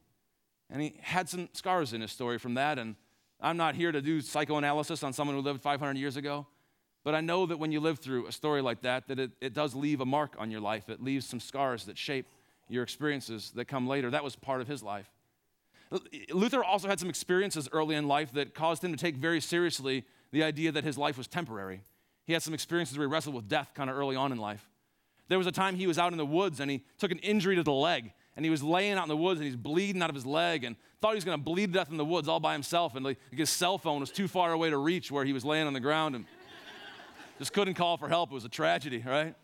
And 0.69 0.83
he 0.83 0.97
had 1.01 1.29
some 1.29 1.49
scars 1.53 1.93
in 1.93 2.01
his 2.01 2.11
story 2.11 2.39
from 2.39 2.55
that. 2.55 2.77
And 2.77 2.97
I'm 3.41 3.57
not 3.57 3.77
here 3.77 3.93
to 3.93 4.03
do 4.03 4.21
psychoanalysis 4.21 5.05
on 5.05 5.13
someone 5.13 5.37
who 5.37 5.43
lived 5.43 5.63
500 5.63 5.97
years 5.97 6.17
ago. 6.17 6.47
But 7.05 7.15
I 7.15 7.21
know 7.21 7.47
that 7.47 7.59
when 7.59 7.71
you 7.71 7.79
live 7.79 8.01
through 8.01 8.27
a 8.27 8.33
story 8.33 8.61
like 8.61 8.83
that, 8.83 9.07
that 9.07 9.21
it, 9.21 9.31
it 9.41 9.55
does 9.55 9.77
leave 9.77 10.01
a 10.01 10.07
mark 10.07 10.35
on 10.39 10.51
your 10.51 10.61
life. 10.61 10.89
It 10.89 11.01
leaves 11.01 11.25
some 11.25 11.39
scars 11.39 11.85
that 11.85 11.97
shape 11.97 12.27
your 12.69 12.83
experiences 12.83 13.53
that 13.55 13.67
come 13.67 13.87
later. 13.87 14.11
That 14.11 14.25
was 14.25 14.35
part 14.35 14.61
of 14.61 14.67
his 14.67 14.83
life. 14.83 15.09
Luther 16.31 16.65
also 16.65 16.89
had 16.89 16.99
some 16.99 17.09
experiences 17.09 17.69
early 17.71 17.95
in 17.95 18.09
life 18.09 18.33
that 18.33 18.55
caused 18.55 18.83
him 18.83 18.91
to 18.91 18.99
take 18.99 19.15
very 19.15 19.41
seriously 19.41 20.05
the 20.37 20.45
idea 20.45 20.71
that 20.71 20.85
his 20.85 20.99
life 20.99 21.17
was 21.17 21.27
temporary. 21.27 21.81
He 22.27 22.35
had 22.35 22.43
some 22.43 22.53
experiences 22.53 22.99
where 22.99 23.07
he 23.07 23.11
wrestled 23.13 23.35
with 23.35 23.49
death 23.49 23.71
kind 23.75 23.89
of 23.89 23.97
early 23.97 24.17
on 24.17 24.33
in 24.33 24.39
life. 24.39 24.69
There 25.29 25.39
was 25.39 25.47
a 25.47 25.53
time 25.53 25.77
he 25.77 25.87
was 25.87 25.99
out 25.99 26.13
in 26.13 26.19
the 26.19 26.27
woods 26.27 26.61
and 26.61 26.71
he 26.71 26.85
took 26.99 27.11
an 27.11 27.19
injury 27.21 27.57
to 27.57 27.63
the 27.63 27.73
leg 27.73 28.13
and 28.37 28.45
he 28.45 28.51
was 28.51 28.63
laying 28.63 28.93
out 28.93 29.05
in 29.05 29.09
the 29.09 29.17
woods 29.17 29.41
and 29.41 29.47
he's 29.47 29.57
bleeding 29.57 30.03
out 30.03 30.11
of 30.11 30.15
his 30.15 30.27
leg 30.27 30.63
and 30.65 30.77
thought 31.01 31.13
he 31.13 31.15
was 31.15 31.25
going 31.25 31.39
to 31.39 31.43
bleed 31.43 31.73
to 31.73 31.79
death 31.79 31.91
in 31.91 31.97
the 31.97 32.05
woods 32.05 32.29
all 32.29 32.39
by 32.39 32.53
himself 32.53 32.95
and 32.95 33.05
like, 33.05 33.19
his 33.33 33.49
cell 33.49 33.79
phone 33.79 33.99
was 33.99 34.11
too 34.11 34.29
far 34.29 34.53
away 34.53 34.69
to 34.69 34.77
reach 34.77 35.11
where 35.11 35.25
he 35.25 35.33
was 35.33 35.43
laying 35.43 35.67
on 35.67 35.73
the 35.73 35.81
ground 35.81 36.15
and 36.15 36.27
just 37.39 37.55
couldn't 37.55 37.75
call 37.75 37.97
for 37.97 38.09
help. 38.09 38.31
It 38.31 38.35
was 38.35 38.45
a 38.45 38.51
tragedy, 38.51 39.03
right? 39.07 39.35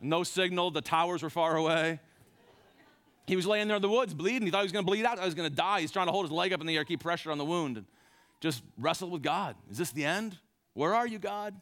No 0.00 0.22
signal, 0.22 0.70
the 0.70 0.80
towers 0.80 1.22
were 1.22 1.30
far 1.30 1.56
away. 1.56 2.00
He 3.26 3.36
was 3.36 3.46
laying 3.46 3.68
there 3.68 3.76
in 3.76 3.82
the 3.82 3.88
woods 3.90 4.14
bleeding. 4.14 4.46
He 4.46 4.50
thought 4.50 4.60
he 4.60 4.64
was 4.64 4.72
going 4.72 4.86
to 4.86 4.90
bleed 4.90 5.04
out. 5.04 5.18
I 5.18 5.26
was 5.26 5.34
going 5.34 5.50
to 5.50 5.54
die. 5.54 5.82
He's 5.82 5.90
trying 5.90 6.06
to 6.06 6.12
hold 6.12 6.24
his 6.24 6.32
leg 6.32 6.54
up 6.54 6.62
in 6.62 6.66
the 6.66 6.74
air, 6.74 6.84
keep 6.84 7.00
pressure 7.00 7.30
on 7.30 7.36
the 7.36 7.44
wound, 7.44 7.76
and 7.76 7.84
just 8.40 8.62
wrestle 8.78 9.10
with 9.10 9.22
God. 9.22 9.56
Is 9.70 9.78
this 9.78 9.90
the 9.90 10.04
end? 10.04 10.38
Where 10.74 10.94
are 10.94 11.06
you, 11.06 11.18
God? 11.18 11.54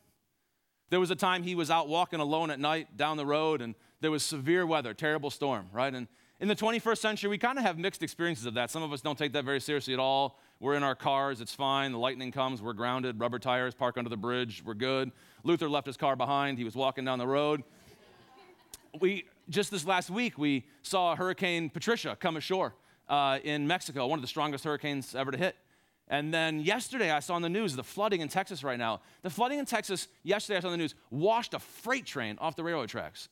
There 0.91 1.01
was 1.01 1.11
a 1.11 1.17
time 1.17 1.43
he 1.43 1.55
was 1.55 1.71
out 1.71 1.89
walking 1.89 2.21
alone 2.21 2.51
at 2.51 2.61
night 2.61 2.97
down 2.97 3.17
the 3.17 3.27
road, 3.27 3.61
and 3.61 3.75
there 4.01 4.11
was 4.11 4.23
severe 4.23 4.67
weather, 4.67 4.95
terrible 4.95 5.31
storm, 5.31 5.67
right? 5.73 5.93
And 5.93 6.07
in 6.39 6.49
the 6.49 6.55
21st 6.55 6.99
century, 6.99 7.31
we 7.31 7.39
kind 7.39 7.59
of 7.59 7.65
have 7.65 7.79
mixed 7.79 8.03
experiences 8.03 8.47
of 8.47 8.55
that. 8.55 8.71
Some 8.71 8.83
of 8.83 8.93
us 8.93 9.01
don't 9.01 9.19
take 9.19 9.33
that 9.33 9.45
very 9.45 9.61
seriously 9.61 9.95
at 9.95 10.01
all. 10.01 10.39
We're 10.61 10.75
in 10.75 10.83
our 10.83 10.95
cars, 10.95 11.41
it's 11.41 11.55
fine. 11.55 11.93
The 11.93 11.99
lightning 11.99 12.31
comes, 12.31 12.63
we're 12.63 12.73
grounded, 12.73 13.19
rubber 13.19 13.39
tires, 13.39 13.75
park 13.75 13.99
under 13.99 14.11
the 14.11 14.17
bridge, 14.17 14.63
we're 14.65 14.75
good. 14.75 15.13
Luther 15.45 15.69
left 15.69 15.87
his 15.87 15.97
car 15.97 16.15
behind, 16.15 16.59
he 16.59 16.65
was 16.65 16.75
walking 16.75 17.05
down 17.05 17.19
the 17.19 17.27
road. 17.27 17.63
We 19.01 19.25
just 19.49 19.71
this 19.71 19.85
last 19.87 20.09
week, 20.09 20.39
we 20.39 20.67
saw 20.83 21.15
Hurricane 21.15 21.69
Patricia 21.69 22.17
come 22.19 22.37
ashore 22.37 22.75
uh, 23.09 23.39
in 23.45 23.67
Mexico, 23.67 24.07
one 24.07 24.19
of 24.19 24.23
the 24.23 24.29
strongest 24.29 24.65
hurricanes 24.65 25.15
ever 25.15 25.31
to 25.31 25.39
hit. 25.39 25.57
And 26.09 26.33
then 26.33 26.61
yesterday, 26.61 27.11
I 27.11 27.21
saw 27.21 27.35
on 27.35 27.43
the 27.43 27.49
news 27.49 27.75
the 27.75 27.83
flooding 27.83 28.21
in 28.21 28.29
Texas 28.29 28.63
right 28.63 28.79
now. 28.79 29.01
The 29.23 29.31
flooding 29.31 29.59
in 29.59 29.65
Texas, 29.65 30.07
yesterday, 30.23 30.59
I 30.59 30.61
saw 30.61 30.69
on 30.69 30.73
the 30.73 30.79
news, 30.79 30.95
washed 31.11 31.53
a 31.55 31.59
freight 31.59 32.07
train 32.07 32.39
off 32.41 32.55
the 32.55 32.63
railroad 32.63 32.89
tracks. 32.89 33.29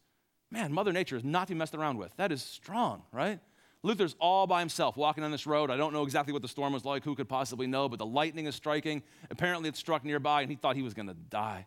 Man, 0.50 0.72
Mother 0.72 0.92
Nature 0.92 1.16
is 1.16 1.24
not 1.24 1.46
to 1.48 1.54
be 1.54 1.58
messed 1.58 1.74
around 1.74 1.98
with. 1.98 2.14
That 2.16 2.32
is 2.32 2.42
strong, 2.42 3.02
right? 3.12 3.38
Luther's 3.82 4.16
all 4.18 4.46
by 4.46 4.60
himself 4.60 4.96
walking 4.96 5.22
on 5.22 5.30
this 5.30 5.46
road. 5.46 5.70
I 5.70 5.76
don't 5.76 5.92
know 5.92 6.04
exactly 6.04 6.32
what 6.32 6.42
the 6.42 6.48
storm 6.48 6.72
was 6.72 6.84
like. 6.84 7.04
Who 7.04 7.14
could 7.14 7.28
possibly 7.28 7.66
know? 7.66 7.88
But 7.88 7.98
the 7.98 8.06
lightning 8.06 8.46
is 8.46 8.54
striking. 8.54 9.02
Apparently, 9.30 9.68
it 9.68 9.76
struck 9.76 10.04
nearby, 10.04 10.40
and 10.40 10.50
he 10.50 10.56
thought 10.56 10.74
he 10.74 10.82
was 10.82 10.94
going 10.94 11.08
to 11.08 11.14
die. 11.14 11.66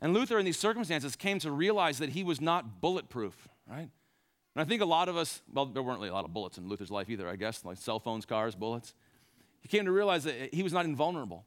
And 0.00 0.12
Luther, 0.12 0.38
in 0.38 0.44
these 0.44 0.58
circumstances, 0.58 1.16
came 1.16 1.38
to 1.40 1.50
realize 1.50 1.98
that 1.98 2.10
he 2.10 2.22
was 2.22 2.40
not 2.40 2.80
bulletproof, 2.80 3.48
right? 3.66 3.88
And 4.56 4.62
I 4.62 4.64
think 4.64 4.82
a 4.82 4.86
lot 4.86 5.08
of 5.08 5.16
us, 5.16 5.40
well, 5.52 5.66
there 5.66 5.82
weren't 5.82 5.98
really 5.98 6.10
a 6.10 6.14
lot 6.14 6.24
of 6.24 6.34
bullets 6.34 6.58
in 6.58 6.68
Luther's 6.68 6.90
life 6.90 7.08
either, 7.08 7.28
I 7.28 7.36
guess, 7.36 7.64
like 7.64 7.78
cell 7.78 7.98
phones, 7.98 8.26
cars, 8.26 8.54
bullets. 8.54 8.94
He 9.64 9.68
came 9.68 9.86
to 9.86 9.90
realize 9.90 10.24
that 10.24 10.54
he 10.54 10.62
was 10.62 10.72
not 10.72 10.84
invulnerable, 10.84 11.44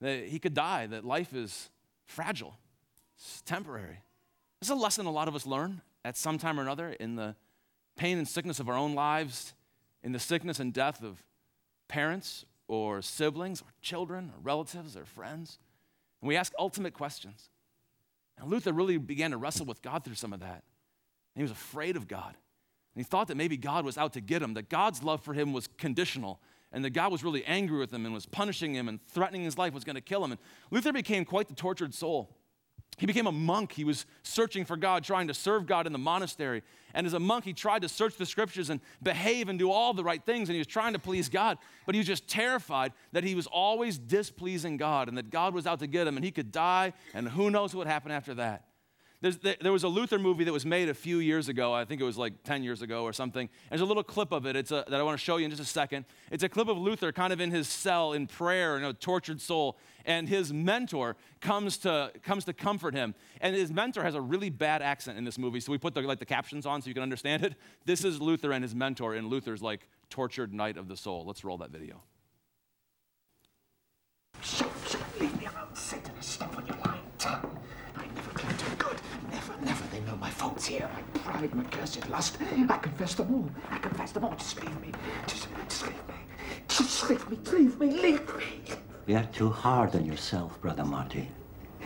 that 0.00 0.26
he 0.26 0.38
could 0.38 0.54
die, 0.54 0.86
that 0.88 1.04
life 1.04 1.32
is 1.32 1.70
fragile, 2.04 2.58
it's 3.16 3.40
temporary. 3.42 4.02
Is 4.60 4.68
a 4.68 4.74
lesson 4.74 5.06
a 5.06 5.10
lot 5.10 5.28
of 5.28 5.34
us 5.34 5.46
learn 5.46 5.80
at 6.04 6.16
some 6.16 6.36
time 6.36 6.58
or 6.58 6.62
another 6.62 6.90
in 6.90 7.14
the 7.14 7.36
pain 7.96 8.18
and 8.18 8.28
sickness 8.28 8.60
of 8.60 8.68
our 8.68 8.76
own 8.76 8.94
lives, 8.94 9.54
in 10.02 10.12
the 10.12 10.18
sickness 10.18 10.58
and 10.60 10.72
death 10.72 11.02
of 11.02 11.22
parents 11.88 12.44
or 12.66 13.02
siblings 13.02 13.62
or 13.62 13.68
children 13.80 14.32
or 14.34 14.40
relatives 14.42 14.96
or 14.96 15.04
friends. 15.04 15.58
And 16.20 16.28
we 16.28 16.36
ask 16.36 16.52
ultimate 16.58 16.92
questions. 16.92 17.50
And 18.36 18.50
Luther 18.50 18.72
really 18.72 18.98
began 18.98 19.30
to 19.30 19.36
wrestle 19.36 19.66
with 19.66 19.80
God 19.80 20.04
through 20.04 20.14
some 20.14 20.32
of 20.32 20.40
that. 20.40 20.64
And 21.34 21.36
he 21.36 21.42
was 21.42 21.50
afraid 21.52 21.96
of 21.96 22.08
God. 22.08 22.34
And 22.94 23.04
he 23.04 23.04
thought 23.04 23.28
that 23.28 23.36
maybe 23.36 23.56
God 23.56 23.84
was 23.84 23.96
out 23.96 24.14
to 24.14 24.20
get 24.20 24.42
him, 24.42 24.54
that 24.54 24.68
God's 24.68 25.02
love 25.02 25.22
for 25.22 25.34
him 25.34 25.52
was 25.52 25.68
conditional. 25.78 26.40
And 26.72 26.84
that 26.84 26.90
God 26.90 27.10
was 27.10 27.24
really 27.24 27.44
angry 27.44 27.78
with 27.78 27.92
him 27.92 28.04
and 28.04 28.14
was 28.14 28.26
punishing 28.26 28.74
him 28.74 28.88
and 28.88 29.04
threatening 29.08 29.42
his 29.42 29.58
life, 29.58 29.72
was 29.72 29.84
going 29.84 29.96
to 29.96 30.00
kill 30.00 30.24
him. 30.24 30.32
And 30.32 30.40
Luther 30.70 30.92
became 30.92 31.24
quite 31.24 31.48
the 31.48 31.54
tortured 31.54 31.94
soul. 31.94 32.36
He 32.98 33.06
became 33.06 33.26
a 33.26 33.32
monk. 33.32 33.72
He 33.72 33.84
was 33.84 34.04
searching 34.22 34.64
for 34.64 34.76
God, 34.76 35.04
trying 35.04 35.28
to 35.28 35.34
serve 35.34 35.66
God 35.66 35.86
in 35.86 35.92
the 35.92 35.98
monastery. 35.98 36.62
And 36.92 37.06
as 37.06 37.14
a 37.14 37.20
monk, 37.20 37.44
he 37.44 37.52
tried 37.52 37.82
to 37.82 37.88
search 37.88 38.16
the 38.16 38.26
scriptures 38.26 38.68
and 38.68 38.80
behave 39.02 39.48
and 39.48 39.58
do 39.58 39.70
all 39.70 39.94
the 39.94 40.04
right 40.04 40.22
things. 40.22 40.48
And 40.48 40.54
he 40.54 40.58
was 40.58 40.66
trying 40.66 40.92
to 40.92 40.98
please 40.98 41.28
God. 41.28 41.56
But 41.86 41.94
he 41.94 41.98
was 41.98 42.06
just 42.06 42.28
terrified 42.28 42.92
that 43.12 43.24
he 43.24 43.34
was 43.34 43.46
always 43.46 43.98
displeasing 43.98 44.76
God 44.76 45.08
and 45.08 45.16
that 45.16 45.30
God 45.30 45.54
was 45.54 45.66
out 45.66 45.78
to 45.80 45.86
get 45.86 46.06
him 46.06 46.16
and 46.16 46.24
he 46.24 46.30
could 46.30 46.52
die. 46.52 46.92
And 47.14 47.28
who 47.28 47.50
knows 47.50 47.74
what 47.74 47.86
happened 47.86 48.12
after 48.12 48.34
that. 48.34 48.64
There's, 49.22 49.36
there 49.36 49.72
was 49.72 49.84
a 49.84 49.88
Luther 49.88 50.18
movie 50.18 50.44
that 50.44 50.52
was 50.52 50.64
made 50.64 50.88
a 50.88 50.94
few 50.94 51.18
years 51.18 51.50
ago. 51.50 51.74
I 51.74 51.84
think 51.84 52.00
it 52.00 52.04
was 52.04 52.16
like 52.16 52.42
10 52.42 52.62
years 52.62 52.80
ago 52.80 53.04
or 53.04 53.12
something. 53.12 53.50
There's 53.68 53.82
a 53.82 53.86
little 53.86 54.02
clip 54.02 54.32
of 54.32 54.46
it 54.46 54.56
it's 54.56 54.70
a, 54.70 54.82
that 54.88 54.98
I 54.98 55.02
want 55.02 55.18
to 55.18 55.22
show 55.22 55.36
you 55.36 55.44
in 55.44 55.50
just 55.50 55.62
a 55.62 55.66
second. 55.66 56.06
It's 56.30 56.42
a 56.42 56.48
clip 56.48 56.68
of 56.68 56.78
Luther 56.78 57.12
kind 57.12 57.30
of 57.30 57.38
in 57.38 57.50
his 57.50 57.68
cell 57.68 58.14
in 58.14 58.26
prayer, 58.26 58.78
in 58.78 58.84
a 58.84 58.94
tortured 58.94 59.42
soul. 59.42 59.76
And 60.06 60.26
his 60.26 60.54
mentor 60.54 61.16
comes 61.42 61.76
to, 61.78 62.12
comes 62.22 62.46
to 62.46 62.54
comfort 62.54 62.94
him. 62.94 63.14
And 63.42 63.54
his 63.54 63.70
mentor 63.70 64.02
has 64.04 64.14
a 64.14 64.22
really 64.22 64.48
bad 64.48 64.80
accent 64.80 65.18
in 65.18 65.24
this 65.24 65.36
movie. 65.36 65.60
So 65.60 65.70
we 65.70 65.76
put 65.76 65.92
the, 65.92 66.00
like, 66.00 66.18
the 66.18 66.24
captions 66.24 66.64
on 66.64 66.80
so 66.80 66.88
you 66.88 66.94
can 66.94 67.02
understand 67.02 67.44
it. 67.44 67.56
This 67.84 68.04
is 68.04 68.22
Luther 68.22 68.52
and 68.52 68.64
his 68.64 68.74
mentor 68.74 69.14
in 69.14 69.28
Luther's 69.28 69.60
like 69.60 69.86
tortured 70.08 70.54
night 70.54 70.78
of 70.78 70.88
the 70.88 70.96
soul. 70.96 71.24
Let's 71.26 71.44
roll 71.44 71.58
that 71.58 71.70
video. 71.70 72.00
Know 80.10 80.16
my 80.16 80.30
faults 80.30 80.66
here. 80.66 80.88
My 80.94 81.20
pride, 81.20 81.54
my 81.54 81.64
cursed 81.64 82.08
lust. 82.08 82.38
I 82.68 82.78
confess 82.78 83.14
them 83.14 83.34
all. 83.34 83.50
I 83.70 83.78
confess 83.78 84.12
them 84.12 84.24
all. 84.24 84.34
Just 84.34 84.62
leave 84.62 84.80
me. 84.80 84.92
Just, 85.26 85.48
just 85.68 85.86
leave 85.86 86.08
me. 86.08 86.14
Just 86.68 87.10
leave 87.10 87.30
me. 87.30 87.38
Leave 87.52 87.80
me. 87.80 87.90
Leave 88.02 88.36
me. 88.36 88.44
You're 89.06 89.22
too 89.32 89.50
hard 89.50 89.94
on 89.94 90.04
yourself, 90.04 90.60
Brother 90.60 90.84
Marty. 90.84 91.28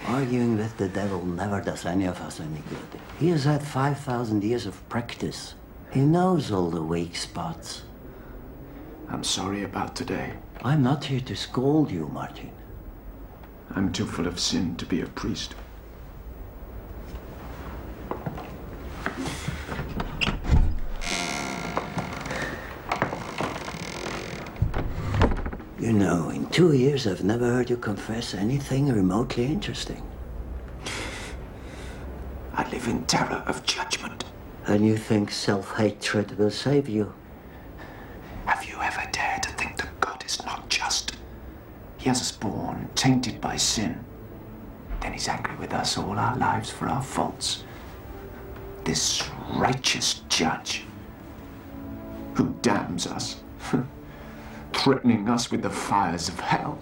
Arguing 0.06 0.56
with 0.56 0.76
the 0.76 0.88
devil 0.88 1.24
never 1.24 1.60
does 1.60 1.86
any 1.86 2.06
of 2.06 2.20
us 2.20 2.40
any 2.40 2.62
good. 2.68 3.00
He 3.18 3.28
has 3.28 3.44
had 3.44 3.62
5,000 3.62 4.42
years 4.42 4.66
of 4.66 4.88
practice. 4.88 5.54
He 5.92 6.00
knows 6.00 6.50
all 6.50 6.70
the 6.70 6.82
weak 6.82 7.16
spots. 7.16 7.82
I'm 9.08 9.24
sorry 9.24 9.64
about 9.64 9.94
today. 9.94 10.34
I'm 10.62 10.82
not 10.82 11.04
here 11.04 11.20
to 11.20 11.36
scold 11.36 11.90
you, 11.90 12.08
Martin. 12.08 12.50
I'm 13.70 13.92
too 13.92 14.06
full 14.06 14.26
of 14.26 14.40
sin 14.40 14.76
to 14.76 14.86
be 14.86 15.00
a 15.00 15.06
priest. 15.06 15.54
Know, 25.94 26.30
in 26.30 26.46
two 26.46 26.72
years 26.72 27.06
I've 27.06 27.24
never 27.24 27.46
heard 27.46 27.70
you 27.70 27.76
confess 27.76 28.34
anything 28.34 28.88
remotely 28.88 29.44
interesting. 29.44 30.02
I 32.52 32.68
live 32.70 32.86
in 32.86 33.04
terror 33.06 33.42
of 33.46 33.64
judgment. 33.64 34.24
And 34.66 34.86
you 34.86 34.96
think 34.96 35.30
self-hatred 35.30 36.38
will 36.38 36.50
save 36.50 36.88
you? 36.88 37.12
Have 38.46 38.64
you 38.64 38.76
ever 38.80 39.08
dared 39.12 39.42
to 39.44 39.50
think 39.50 39.76
that 39.78 40.00
God 40.00 40.22
is 40.24 40.44
not 40.44 40.68
just? 40.68 41.16
He 41.98 42.08
has 42.08 42.20
us 42.20 42.32
born, 42.32 42.88
tainted 42.94 43.40
by 43.40 43.56
sin. 43.56 44.04
Then 45.00 45.12
he's 45.12 45.28
angry 45.28 45.56
with 45.56 45.72
us 45.72 45.98
all 45.98 46.18
our 46.18 46.36
lives 46.36 46.70
for 46.70 46.86
our 46.86 47.02
faults. 47.02 47.64
This 48.84 49.22
righteous 49.54 50.20
judge 50.28 50.84
who 52.34 52.54
damns 52.62 53.06
us, 53.06 53.42
threatening 54.74 55.28
us 55.28 55.50
with 55.50 55.62
the 55.62 55.70
fires 55.70 56.28
of 56.28 56.38
hell. 56.40 56.78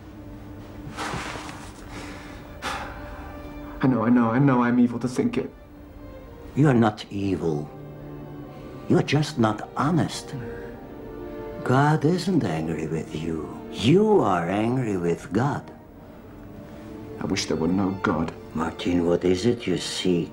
I 3.80 3.86
know, 3.86 4.04
I 4.04 4.10
know, 4.10 4.30
I 4.30 4.38
know 4.38 4.62
I'm 4.62 4.78
evil 4.78 4.98
to 5.00 5.08
think 5.08 5.36
it. 5.36 5.50
You're 6.54 6.74
not 6.74 7.04
evil. 7.10 7.68
You're 8.88 9.02
just 9.02 9.38
not 9.38 9.68
honest. 9.76 10.34
God 11.64 12.04
isn't 12.04 12.44
angry 12.44 12.86
with 12.86 13.14
you. 13.14 13.58
You 13.72 14.20
are 14.20 14.48
angry 14.48 14.96
with 14.96 15.32
God. 15.32 15.70
I 17.20 17.26
wish 17.26 17.46
there 17.46 17.56
were 17.56 17.68
no 17.68 17.90
God. 18.02 18.32
Martin, 18.54 19.06
what 19.06 19.24
is 19.24 19.46
it 19.46 19.66
you 19.66 19.78
seek? 19.78 20.32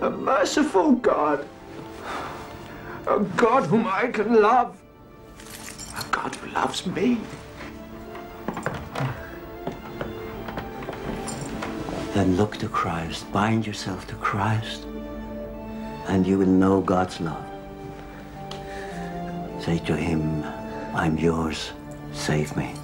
A 0.00 0.10
merciful 0.10 0.92
God. 0.92 1.46
A 3.06 3.20
God 3.36 3.66
whom 3.66 3.86
I 3.86 4.08
can 4.08 4.40
love. 4.40 4.79
A 6.00 6.04
God 6.10 6.34
who 6.34 6.50
loves 6.52 6.86
me. 6.86 7.18
Then 12.14 12.36
look 12.36 12.56
to 12.58 12.68
Christ. 12.68 13.30
Bind 13.32 13.66
yourself 13.66 14.06
to 14.08 14.14
Christ. 14.16 14.86
And 16.08 16.26
you 16.26 16.38
will 16.38 16.46
know 16.46 16.80
God's 16.80 17.20
love. 17.20 17.44
Say 19.60 19.78
to 19.80 19.96
him, 19.96 20.42
I'm 20.94 21.18
yours. 21.18 21.72
Save 22.12 22.56
me. 22.56 22.74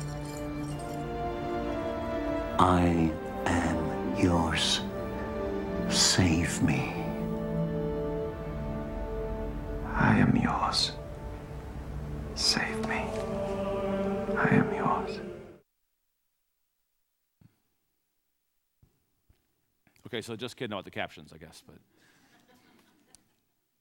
I 2.59 3.11
am 3.47 4.17
yours. 4.17 4.81
Save 5.89 6.63
me. 6.63 6.97
Okay, 20.17 20.23
so 20.23 20.35
just 20.35 20.57
kidding 20.57 20.73
about 20.73 20.87
the 20.87 20.91
captions, 20.91 21.31
I 21.35 21.37
guess, 21.37 21.63
but 21.67 21.77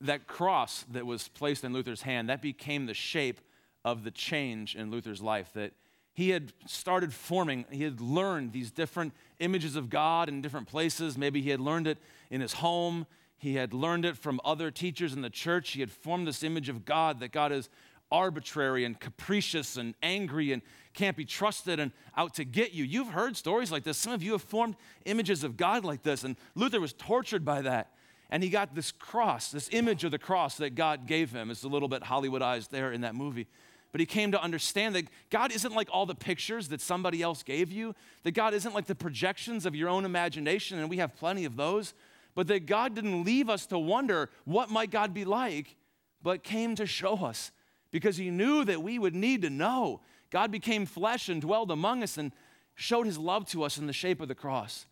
that 0.01 0.27
cross 0.27 0.83
that 0.91 1.05
was 1.05 1.29
placed 1.29 1.63
in 1.63 1.71
Luther's 1.71 2.01
hand, 2.01 2.27
that 2.27 2.41
became 2.41 2.87
the 2.87 2.93
shape 2.93 3.39
of 3.85 4.03
the 4.03 4.11
change 4.11 4.75
in 4.75 4.91
Luther's 4.91 5.21
life 5.21 5.53
that 5.53 5.71
he 6.13 6.31
had 6.31 6.51
started 6.65 7.13
forming, 7.13 7.63
he 7.71 7.83
had 7.83 8.01
learned 8.01 8.51
these 8.51 8.69
different 8.69 9.13
images 9.39 9.77
of 9.77 9.89
God 9.89 10.27
in 10.27 10.41
different 10.41 10.67
places. 10.67 11.17
Maybe 11.17 11.41
he 11.41 11.51
had 11.51 11.61
learned 11.61 11.87
it 11.87 11.99
in 12.29 12.41
his 12.41 12.51
home, 12.51 13.07
he 13.37 13.55
had 13.55 13.73
learned 13.73 14.03
it 14.03 14.17
from 14.17 14.41
other 14.43 14.71
teachers 14.71 15.13
in 15.13 15.21
the 15.21 15.29
church. 15.29 15.71
He 15.71 15.79
had 15.79 15.91
formed 15.91 16.27
this 16.27 16.43
image 16.43 16.67
of 16.67 16.83
God 16.83 17.21
that 17.21 17.31
God 17.31 17.53
is 17.53 17.69
arbitrary 18.11 18.85
and 18.85 18.99
capricious 18.99 19.77
and 19.77 19.95
angry 20.01 20.51
and 20.51 20.61
can't 20.93 21.17
be 21.17 21.25
trusted 21.25 21.79
and 21.79 21.91
out 22.15 22.35
to 22.35 22.45
get 22.45 22.73
you. 22.73 22.83
You've 22.83 23.09
heard 23.09 23.35
stories 23.35 23.71
like 23.71 23.83
this. 23.83 23.97
Some 23.97 24.13
of 24.13 24.23
you 24.23 24.33
have 24.33 24.41
formed 24.41 24.75
images 25.05 25.43
of 25.43 25.57
God 25.57 25.83
like 25.83 26.03
this, 26.03 26.23
and 26.23 26.35
Luther 26.55 26.79
was 26.79 26.93
tortured 26.93 27.43
by 27.43 27.61
that. 27.63 27.91
And 28.29 28.41
he 28.41 28.49
got 28.49 28.73
this 28.73 28.91
cross, 28.91 29.51
this 29.51 29.69
image 29.71 30.03
of 30.03 30.11
the 30.11 30.17
cross 30.17 30.57
that 30.57 30.73
God 30.73 31.05
gave 31.05 31.31
him. 31.31 31.51
It's 31.51 31.63
a 31.63 31.67
little 31.67 31.87
bit 31.87 32.03
Hollywoodized 32.03 32.69
there 32.69 32.91
in 32.91 33.01
that 33.01 33.13
movie. 33.13 33.47
But 33.91 33.99
he 33.99 34.05
came 34.05 34.31
to 34.31 34.41
understand 34.41 34.95
that 34.95 35.05
God 35.29 35.53
isn't 35.53 35.73
like 35.73 35.87
all 35.91 36.05
the 36.05 36.15
pictures 36.15 36.67
that 36.69 36.81
somebody 36.81 37.21
else 37.21 37.43
gave 37.43 37.71
you, 37.71 37.95
that 38.23 38.31
God 38.31 38.53
isn't 38.53 38.73
like 38.73 38.87
the 38.87 38.95
projections 38.95 39.65
of 39.65 39.75
your 39.75 39.89
own 39.89 40.05
imagination, 40.05 40.79
and 40.79 40.89
we 40.89 40.97
have 40.97 41.15
plenty 41.15 41.45
of 41.45 41.55
those, 41.55 41.93
but 42.33 42.47
that 42.47 42.65
God 42.65 42.95
didn't 42.95 43.23
leave 43.23 43.49
us 43.49 43.65
to 43.67 43.79
wonder 43.79 44.29
what 44.43 44.69
might 44.69 44.91
God 44.91 45.13
be 45.13 45.23
like, 45.23 45.77
but 46.21 46.43
came 46.43 46.75
to 46.75 46.85
show 46.85 47.23
us 47.23 47.51
because 47.95 48.17
he 48.17 48.29
knew 48.29 48.65
that 48.65 48.83
we 48.83 48.99
would 48.99 49.15
need 49.15 49.41
to 49.43 49.49
know. 49.49 50.01
God 50.29 50.51
became 50.51 50.85
flesh 50.85 51.29
and 51.29 51.41
dwelled 51.41 51.71
among 51.71 52.03
us 52.03 52.17
and 52.17 52.33
showed 52.73 53.05
his 53.05 53.17
love 53.17 53.45
to 53.51 53.63
us 53.63 53.77
in 53.77 53.87
the 53.87 53.93
shape 53.93 54.19
of 54.19 54.27
the 54.27 54.35
cross. 54.35 54.85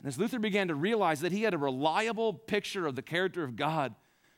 And 0.00 0.08
as 0.08 0.18
Luther 0.18 0.40
began 0.40 0.66
to 0.66 0.74
realize 0.74 1.20
that 1.20 1.30
he 1.30 1.44
had 1.44 1.54
a 1.54 1.58
reliable 1.58 2.34
picture 2.34 2.84
of 2.84 2.96
the 2.96 3.02
character 3.02 3.44
of 3.44 3.54
God, 3.54 3.94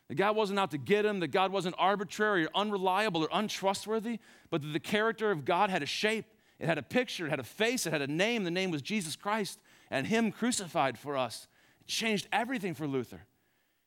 that 0.08 0.16
God 0.16 0.36
wasn't 0.36 0.58
out 0.58 0.70
to 0.72 0.76
get 0.76 1.06
him, 1.06 1.20
that 1.20 1.28
God 1.28 1.50
wasn't 1.50 1.76
arbitrary 1.78 2.44
or 2.44 2.50
unreliable 2.54 3.22
or 3.22 3.28
untrustworthy, 3.32 4.18
but 4.50 4.60
that 4.60 4.74
the 4.74 4.80
character 4.80 5.30
of 5.30 5.46
God 5.46 5.70
had 5.70 5.82
a 5.82 5.86
shape, 5.86 6.26
it 6.58 6.66
had 6.66 6.76
a 6.76 6.82
picture, 6.82 7.24
it 7.24 7.30
had 7.30 7.40
a 7.40 7.42
face, 7.42 7.86
it 7.86 7.94
had 7.94 8.02
a 8.02 8.06
name. 8.06 8.44
The 8.44 8.50
name 8.50 8.70
was 8.70 8.82
Jesus 8.82 9.16
Christ 9.16 9.60
and 9.90 10.06
Him 10.06 10.30
crucified 10.30 10.98
for 10.98 11.16
us. 11.16 11.48
It 11.80 11.86
changed 11.86 12.28
everything 12.32 12.74
for 12.74 12.86
Luther. 12.86 13.22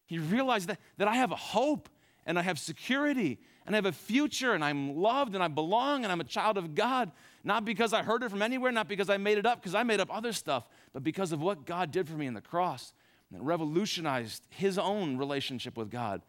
He 0.08 0.18
realized 0.18 0.70
that, 0.70 0.80
that 0.98 1.08
I 1.08 1.18
have 1.18 1.32
a 1.32 1.36
hope 1.36 1.88
and 2.26 2.40
I 2.40 2.42
have 2.42 2.58
security 2.58 3.38
and 3.66 3.76
I 3.76 3.78
have 3.78 3.86
a 3.86 3.92
future 3.92 4.54
and 4.54 4.64
I'm 4.64 4.96
loved 4.96 5.36
and 5.36 5.44
I 5.44 5.48
belong 5.48 6.04
and 6.04 6.12
I'm 6.12 6.22
a 6.22 6.26
child 6.26 6.58
of 6.58 6.74
God, 6.74 7.12
not 7.44 7.64
because 7.64 7.94
I 7.94 8.02
heard 8.02 8.24
it 8.24 8.30
from 8.30 8.42
anywhere, 8.42 8.72
not 8.72 8.88
because 8.88 9.10
I 9.10 9.18
made 9.18 9.38
it 9.38 9.46
up, 9.46 9.62
because 9.62 9.76
I 9.76 9.84
made 9.84 10.00
up 10.00 10.14
other 10.14 10.34
stuff, 10.34 10.68
but 10.94 11.04
because 11.04 11.32
of 11.32 11.42
what 11.42 11.66
God 11.66 11.92
did 11.92 12.08
for 12.08 12.16
me 12.16 12.26
in 12.26 12.34
the 12.34 12.42
cross. 12.42 12.94
And 13.30 13.40
it 13.40 13.44
revolutionized 13.44 14.44
his 14.50 14.78
own 14.78 15.18
relationship 15.18 15.78
with 15.78 15.90
God. 15.90 16.22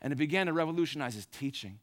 And 0.00 0.12
it 0.12 0.16
began 0.16 0.46
to 0.46 0.52
revolutionize 0.52 1.14
his 1.14 1.26
teaching. 1.26 1.78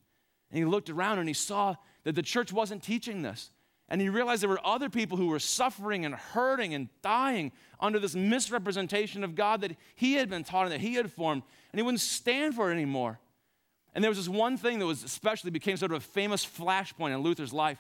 And 0.50 0.58
he 0.58 0.66
looked 0.66 0.90
around 0.90 1.20
and 1.20 1.28
he 1.28 1.34
saw 1.34 1.76
that 2.04 2.16
the 2.16 2.22
church 2.22 2.54
wasn't 2.54 2.84
teaching 2.84 3.22
this. 3.22 3.52
And 3.90 4.00
he 4.00 4.08
realized 4.08 4.42
there 4.42 4.50
were 4.50 4.66
other 4.66 4.90
people 4.90 5.18
who 5.18 5.28
were 5.28 5.40
suffering 5.40 6.06
and 6.06 6.16
hurting 6.16 6.74
and 6.74 6.88
dying 7.02 7.52
under 7.80 8.00
this 8.00 8.16
misrepresentation 8.16 9.24
of 9.24 9.36
God 9.36 9.62
that 9.62 9.76
he 9.96 10.14
had 10.14 10.30
been 10.30 10.44
taught 10.44 10.64
and 10.64 10.72
that 10.72 10.82
he 10.82 10.96
had 10.96 11.12
formed. 11.12 11.44
And 11.72 11.80
he 11.80 11.84
wouldn't 11.84 12.02
stand 12.02 12.56
for 12.56 12.72
it 12.72 12.74
anymore. 12.74 13.20
And 13.96 14.04
there 14.04 14.10
was 14.10 14.18
this 14.18 14.30
one 14.30 14.58
thing 14.58 14.80
that 14.80 14.86
was 14.86 15.04
especially 15.04 15.52
became 15.52 15.78
sort 15.78 15.92
of 15.92 15.98
a 15.98 16.02
famous 16.02 16.46
flashpoint 16.46 17.14
in 17.14 17.20
Luther's 17.20 17.54
life. 17.54 17.80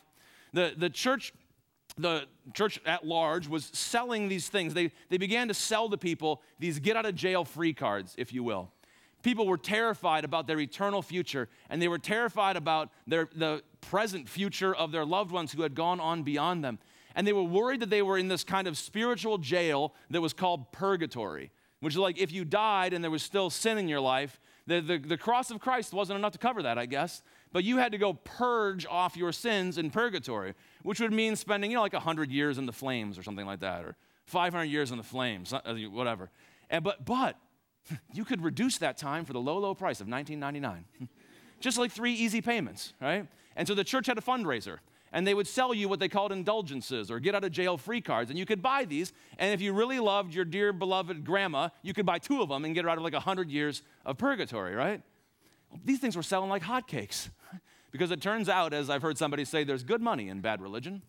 The, 0.53 0.73
the 0.77 0.89
church 0.89 1.33
the 1.97 2.23
church 2.53 2.79
at 2.85 3.05
large 3.05 3.47
was 3.47 3.65
selling 3.73 4.27
these 4.27 4.49
things. 4.49 4.73
They, 4.73 4.91
they 5.09 5.17
began 5.17 5.47
to 5.49 5.53
sell 5.53 5.89
to 5.89 5.97
people 5.97 6.41
these 6.59 6.79
get 6.79 6.97
out 6.97 7.05
of 7.05 7.15
jail 7.15 7.45
free 7.45 7.73
cards, 7.73 8.15
if 8.17 8.33
you 8.33 8.43
will. 8.43 8.71
People 9.21 9.47
were 9.47 9.57
terrified 9.57 10.25
about 10.25 10.47
their 10.47 10.59
eternal 10.59 11.01
future, 11.01 11.47
and 11.69 11.81
they 11.81 11.87
were 11.87 11.99
terrified 11.99 12.57
about 12.57 12.89
their, 13.07 13.29
the 13.35 13.63
present 13.79 14.27
future 14.27 14.75
of 14.75 14.91
their 14.91 15.05
loved 15.05 15.31
ones 15.31 15.53
who 15.53 15.61
had 15.61 15.75
gone 15.75 15.99
on 15.99 16.23
beyond 16.23 16.63
them. 16.63 16.79
And 17.15 17.25
they 17.27 17.33
were 17.33 17.43
worried 17.43 17.79
that 17.81 17.89
they 17.89 18.01
were 18.01 18.17
in 18.17 18.27
this 18.27 18.43
kind 18.43 18.67
of 18.67 18.77
spiritual 18.77 19.37
jail 19.37 19.93
that 20.09 20.19
was 20.19 20.33
called 20.33 20.71
purgatory, 20.71 21.51
which 21.79 21.93
is 21.93 21.99
like 21.99 22.17
if 22.17 22.31
you 22.31 22.43
died 22.43 22.91
and 22.91 23.03
there 23.03 23.11
was 23.11 23.23
still 23.23 23.49
sin 23.49 23.77
in 23.77 23.87
your 23.87 24.01
life, 24.01 24.39
the, 24.67 24.81
the, 24.81 24.97
the 24.97 25.17
cross 25.17 25.51
of 25.51 25.59
Christ 25.59 25.93
wasn't 25.93 26.17
enough 26.17 26.31
to 26.33 26.39
cover 26.39 26.63
that, 26.63 26.77
I 26.77 26.85
guess 26.85 27.21
but 27.53 27.63
you 27.63 27.77
had 27.77 27.91
to 27.91 27.97
go 27.97 28.13
purge 28.13 28.85
off 28.87 29.15
your 29.15 29.31
sins 29.31 29.77
in 29.77 29.91
purgatory, 29.91 30.55
which 30.81 30.99
would 30.99 31.13
mean 31.13 31.35
spending, 31.35 31.71
you 31.71 31.77
know, 31.77 31.83
like 31.83 31.93
100 31.93 32.31
years 32.31 32.57
in 32.57 32.65
the 32.65 32.73
flames 32.73 33.17
or 33.17 33.23
something 33.23 33.45
like 33.45 33.59
that, 33.59 33.85
or 33.85 33.95
500 34.25 34.65
years 34.65 34.91
in 34.91 34.97
the 34.97 35.03
flames, 35.03 35.53
uh, 35.53 35.75
whatever. 35.91 36.31
And, 36.69 36.83
but, 36.83 37.05
but 37.05 37.37
you 38.13 38.25
could 38.25 38.43
reduce 38.43 38.79
that 38.79 38.97
time 38.97 39.23
for 39.23 39.33
the 39.33 39.39
low, 39.39 39.59
low 39.59 39.75
price 39.75 40.01
of 40.01 40.07
1999. 40.07 41.09
Just 41.59 41.77
like 41.77 41.91
three 41.91 42.13
easy 42.13 42.41
payments, 42.41 42.93
right? 42.99 43.27
And 43.55 43.67
so 43.67 43.75
the 43.75 43.85
church 43.85 44.07
had 44.07 44.17
a 44.17 44.21
fundraiser 44.21 44.79
and 45.13 45.25
they 45.25 45.35
would 45.35 45.47
sell 45.47 45.73
you 45.73 45.87
what 45.87 45.99
they 45.99 46.09
called 46.09 46.31
indulgences 46.31 47.11
or 47.11 47.19
get 47.19 47.35
out 47.35 47.43
of 47.43 47.51
jail 47.51 47.77
free 47.77 48.01
cards. 48.01 48.31
And 48.31 48.37
you 48.37 48.47
could 48.47 48.61
buy 48.61 48.83
these. 48.83 49.13
And 49.37 49.53
if 49.53 49.61
you 49.61 49.71
really 49.71 49.99
loved 49.99 50.33
your 50.33 50.43
dear 50.43 50.73
beloved 50.73 51.23
grandma, 51.23 51.69
you 51.83 51.93
could 51.93 52.05
buy 52.05 52.17
two 52.17 52.41
of 52.41 52.49
them 52.49 52.65
and 52.65 52.73
get 52.73 52.83
her 52.83 52.89
out 52.89 52.97
of 52.97 53.03
like 53.03 53.13
100 53.13 53.49
years 53.51 53.83
of 54.05 54.17
purgatory, 54.17 54.75
right? 54.75 55.01
These 55.85 55.99
things 55.99 56.15
were 56.15 56.23
selling 56.23 56.49
like 56.49 56.63
hotcakes. 56.63 57.29
Because 57.91 58.09
it 58.09 58.21
turns 58.21 58.49
out, 58.49 58.73
as 58.73 58.89
I've 58.89 59.03
heard 59.03 59.19
somebody 59.19 59.45
say, 59.45 59.63
there's 59.63 59.83
good 59.83 60.01
money 60.01 60.27
in 60.27 60.41
bad 60.41 60.63
religion. 60.63 61.03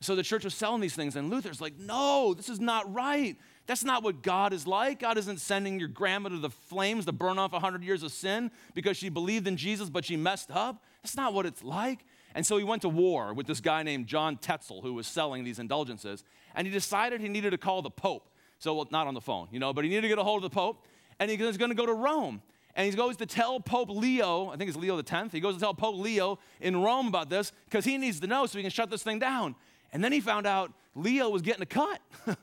So 0.00 0.16
the 0.16 0.22
church 0.22 0.42
was 0.42 0.54
selling 0.54 0.80
these 0.80 0.94
things, 0.94 1.16
and 1.16 1.28
Luther's 1.28 1.60
like, 1.60 1.78
no, 1.78 2.32
this 2.32 2.48
is 2.48 2.60
not 2.60 2.90
right. 2.94 3.36
That's 3.66 3.84
not 3.84 4.02
what 4.02 4.22
God 4.22 4.54
is 4.54 4.66
like. 4.66 5.00
God 5.00 5.18
isn't 5.18 5.40
sending 5.40 5.78
your 5.78 5.90
grandma 5.90 6.30
to 6.30 6.38
the 6.38 6.48
flames 6.48 7.04
to 7.04 7.12
burn 7.12 7.38
off 7.38 7.52
100 7.52 7.84
years 7.84 8.02
of 8.02 8.10
sin 8.10 8.50
because 8.72 8.96
she 8.96 9.10
believed 9.10 9.46
in 9.46 9.58
Jesus, 9.58 9.90
but 9.90 10.06
she 10.06 10.16
messed 10.16 10.50
up. 10.50 10.82
That's 11.02 11.14
not 11.14 11.34
what 11.34 11.44
it's 11.44 11.62
like. 11.62 12.06
And 12.34 12.46
so 12.46 12.56
he 12.56 12.64
went 12.64 12.82
to 12.82 12.88
war 12.88 13.32
with 13.32 13.46
this 13.46 13.60
guy 13.60 13.82
named 13.82 14.06
John 14.06 14.36
Tetzel, 14.36 14.82
who 14.82 14.94
was 14.94 15.06
selling 15.06 15.44
these 15.44 15.58
indulgences, 15.58 16.24
and 16.54 16.66
he 16.66 16.72
decided 16.72 17.20
he 17.20 17.28
needed 17.28 17.50
to 17.50 17.58
call 17.58 17.82
the 17.82 17.90
Pope. 17.90 18.28
So, 18.58 18.74
well, 18.74 18.88
not 18.90 19.06
on 19.06 19.14
the 19.14 19.20
phone, 19.20 19.48
you 19.52 19.60
know, 19.60 19.72
but 19.72 19.84
he 19.84 19.90
needed 19.90 20.02
to 20.02 20.08
get 20.08 20.18
a 20.18 20.24
hold 20.24 20.44
of 20.44 20.50
the 20.50 20.54
Pope, 20.54 20.84
and 21.18 21.30
he 21.30 21.36
was 21.36 21.56
going 21.56 21.70
to 21.70 21.76
go 21.76 21.86
to 21.86 21.94
Rome 21.94 22.42
and 22.78 22.88
he 22.88 22.96
goes 22.96 23.16
to 23.16 23.26
tell 23.26 23.58
Pope 23.58 23.90
Leo, 23.90 24.50
I 24.50 24.56
think 24.56 24.68
it's 24.68 24.78
Leo 24.78 25.02
10th, 25.02 25.32
he 25.32 25.40
goes 25.40 25.54
to 25.54 25.60
tell 25.60 25.74
Pope 25.74 25.96
Leo 25.96 26.38
in 26.60 26.80
Rome 26.80 27.08
about 27.08 27.28
this 27.28 27.52
because 27.64 27.84
he 27.84 27.98
needs 27.98 28.20
to 28.20 28.28
know 28.28 28.46
so 28.46 28.56
he 28.56 28.62
can 28.62 28.70
shut 28.70 28.88
this 28.88 29.02
thing 29.02 29.18
down. 29.18 29.56
And 29.92 30.02
then 30.02 30.12
he 30.12 30.20
found 30.20 30.46
out 30.46 30.72
Leo 30.94 31.28
was 31.28 31.42
getting 31.42 31.62
a 31.62 31.66
cut. 31.66 32.00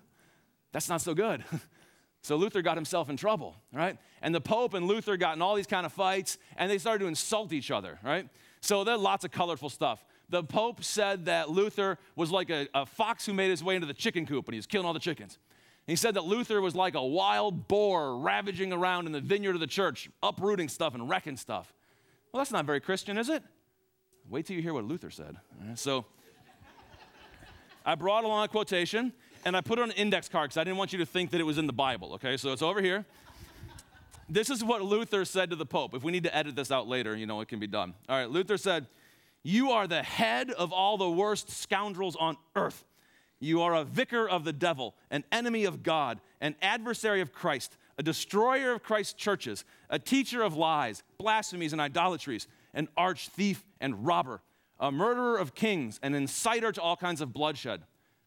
That's 0.73 0.89
not 0.89 0.99
so 0.99 1.13
good. 1.13 1.45
so 2.21 2.35
Luther 2.35 2.61
got 2.61 2.75
himself 2.75 3.09
in 3.09 3.15
trouble, 3.15 3.55
right? 3.71 3.97
And 4.21 4.35
the 4.35 4.41
Pope 4.41 4.73
and 4.73 4.87
Luther 4.87 5.15
got 5.15 5.37
in 5.37 5.41
all 5.41 5.55
these 5.55 5.67
kind 5.67 5.85
of 5.85 5.93
fights 5.93 6.37
and 6.57 6.69
they 6.69 6.79
started 6.79 6.99
to 6.99 7.07
insult 7.07 7.53
each 7.53 7.71
other, 7.71 7.97
right? 8.03 8.27
So 8.65 8.83
there's 8.83 8.99
lots 8.99 9.23
of 9.23 9.31
colorful 9.31 9.69
stuff. 9.69 10.03
The 10.29 10.43
Pope 10.43 10.83
said 10.83 11.25
that 11.25 11.51
Luther 11.51 11.99
was 12.15 12.31
like 12.31 12.49
a, 12.49 12.67
a 12.73 12.87
fox 12.87 13.23
who 13.23 13.31
made 13.31 13.51
his 13.51 13.63
way 13.63 13.75
into 13.75 13.85
the 13.85 13.93
chicken 13.93 14.25
coop 14.25 14.47
and 14.47 14.55
he 14.55 14.57
was 14.57 14.65
killing 14.65 14.87
all 14.87 14.93
the 14.93 14.99
chickens. 14.99 15.37
He 15.85 15.95
said 15.95 16.15
that 16.15 16.23
Luther 16.23 16.59
was 16.61 16.73
like 16.73 16.95
a 16.95 17.05
wild 17.05 17.67
boar 17.67 18.17
ravaging 18.17 18.73
around 18.73 19.05
in 19.05 19.11
the 19.11 19.21
vineyard 19.21 19.53
of 19.53 19.59
the 19.59 19.67
church, 19.67 20.09
uprooting 20.23 20.67
stuff 20.67 20.95
and 20.95 21.07
wrecking 21.07 21.37
stuff. 21.37 21.71
Well, 22.31 22.39
that's 22.39 22.49
not 22.49 22.65
very 22.65 22.79
Christian, 22.79 23.19
is 23.19 23.29
it? 23.29 23.43
Wait 24.31 24.47
till 24.47 24.55
you 24.55 24.63
hear 24.63 24.73
what 24.73 24.85
Luther 24.85 25.11
said. 25.11 25.37
So 25.75 26.05
I 27.85 27.93
brought 27.93 28.23
along 28.23 28.45
a 28.45 28.47
quotation 28.47 29.13
and 29.45 29.55
I 29.55 29.61
put 29.61 29.77
it 29.77 29.83
on 29.83 29.91
an 29.91 29.95
index 29.95 30.27
card 30.27 30.49
because 30.49 30.57
I 30.57 30.63
didn't 30.63 30.77
want 30.77 30.91
you 30.91 30.97
to 30.97 31.05
think 31.05 31.29
that 31.31 31.39
it 31.39 31.45
was 31.45 31.59
in 31.59 31.67
the 31.67 31.73
Bible, 31.73 32.13
okay? 32.13 32.35
So 32.35 32.51
it's 32.51 32.63
over 32.63 32.81
here. 32.81 33.05
This 34.27 34.49
is 34.49 34.63
what 34.63 34.81
Luther 34.81 35.23
said 35.23 35.51
to 35.51 35.55
the 35.55 35.65
Pope. 35.65 35.93
If 35.93 36.03
we 36.03 36.11
need 36.11 36.23
to 36.23 36.35
edit 36.35 36.55
this 36.55 36.71
out 36.71 36.87
later, 36.87 37.15
you 37.15 37.27
know, 37.27 37.41
it 37.41 37.47
can 37.47 37.59
be 37.59 37.67
done. 37.67 37.93
All 38.09 38.17
right, 38.17 38.29
Luther 38.29 38.57
said, 38.57 38.87
You 39.43 39.71
are 39.71 39.87
the 39.87 40.01
head 40.01 40.49
of 40.49 40.73
all 40.73 40.97
the 40.97 41.09
worst 41.09 41.51
scoundrels 41.51 42.15
on 42.15 42.37
earth. 42.55 42.85
You 43.39 43.61
are 43.61 43.75
a 43.75 43.83
vicar 43.83 44.27
of 44.27 44.43
the 44.43 44.53
devil, 44.53 44.95
an 45.11 45.25
enemy 45.31 45.65
of 45.65 45.83
God, 45.83 46.21
an 46.41 46.55
adversary 46.61 47.21
of 47.21 47.33
Christ, 47.33 47.77
a 47.99 48.03
destroyer 48.03 48.71
of 48.71 48.81
Christ's 48.81 49.13
churches, 49.13 49.63
a 49.89 49.99
teacher 49.99 50.41
of 50.41 50.55
lies, 50.55 51.03
blasphemies, 51.19 51.71
and 51.71 51.81
idolatries, 51.81 52.47
an 52.73 52.87
arch 52.97 53.29
thief 53.29 53.63
and 53.79 54.07
robber, 54.07 54.41
a 54.79 54.91
murderer 54.91 55.37
of 55.37 55.53
kings, 55.53 55.99
an 56.01 56.13
inciter 56.13 56.73
to 56.73 56.81
all 56.81 56.97
kinds 56.97 57.21
of 57.21 57.31
bloodshed, 57.31 57.83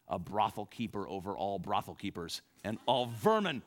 a 0.07 0.17
brothel 0.17 0.65
keeper 0.65 1.07
over 1.09 1.35
all 1.35 1.59
brothel 1.59 1.95
keepers, 1.95 2.41
and 2.63 2.77
all 2.85 3.07
vermin. 3.07 3.61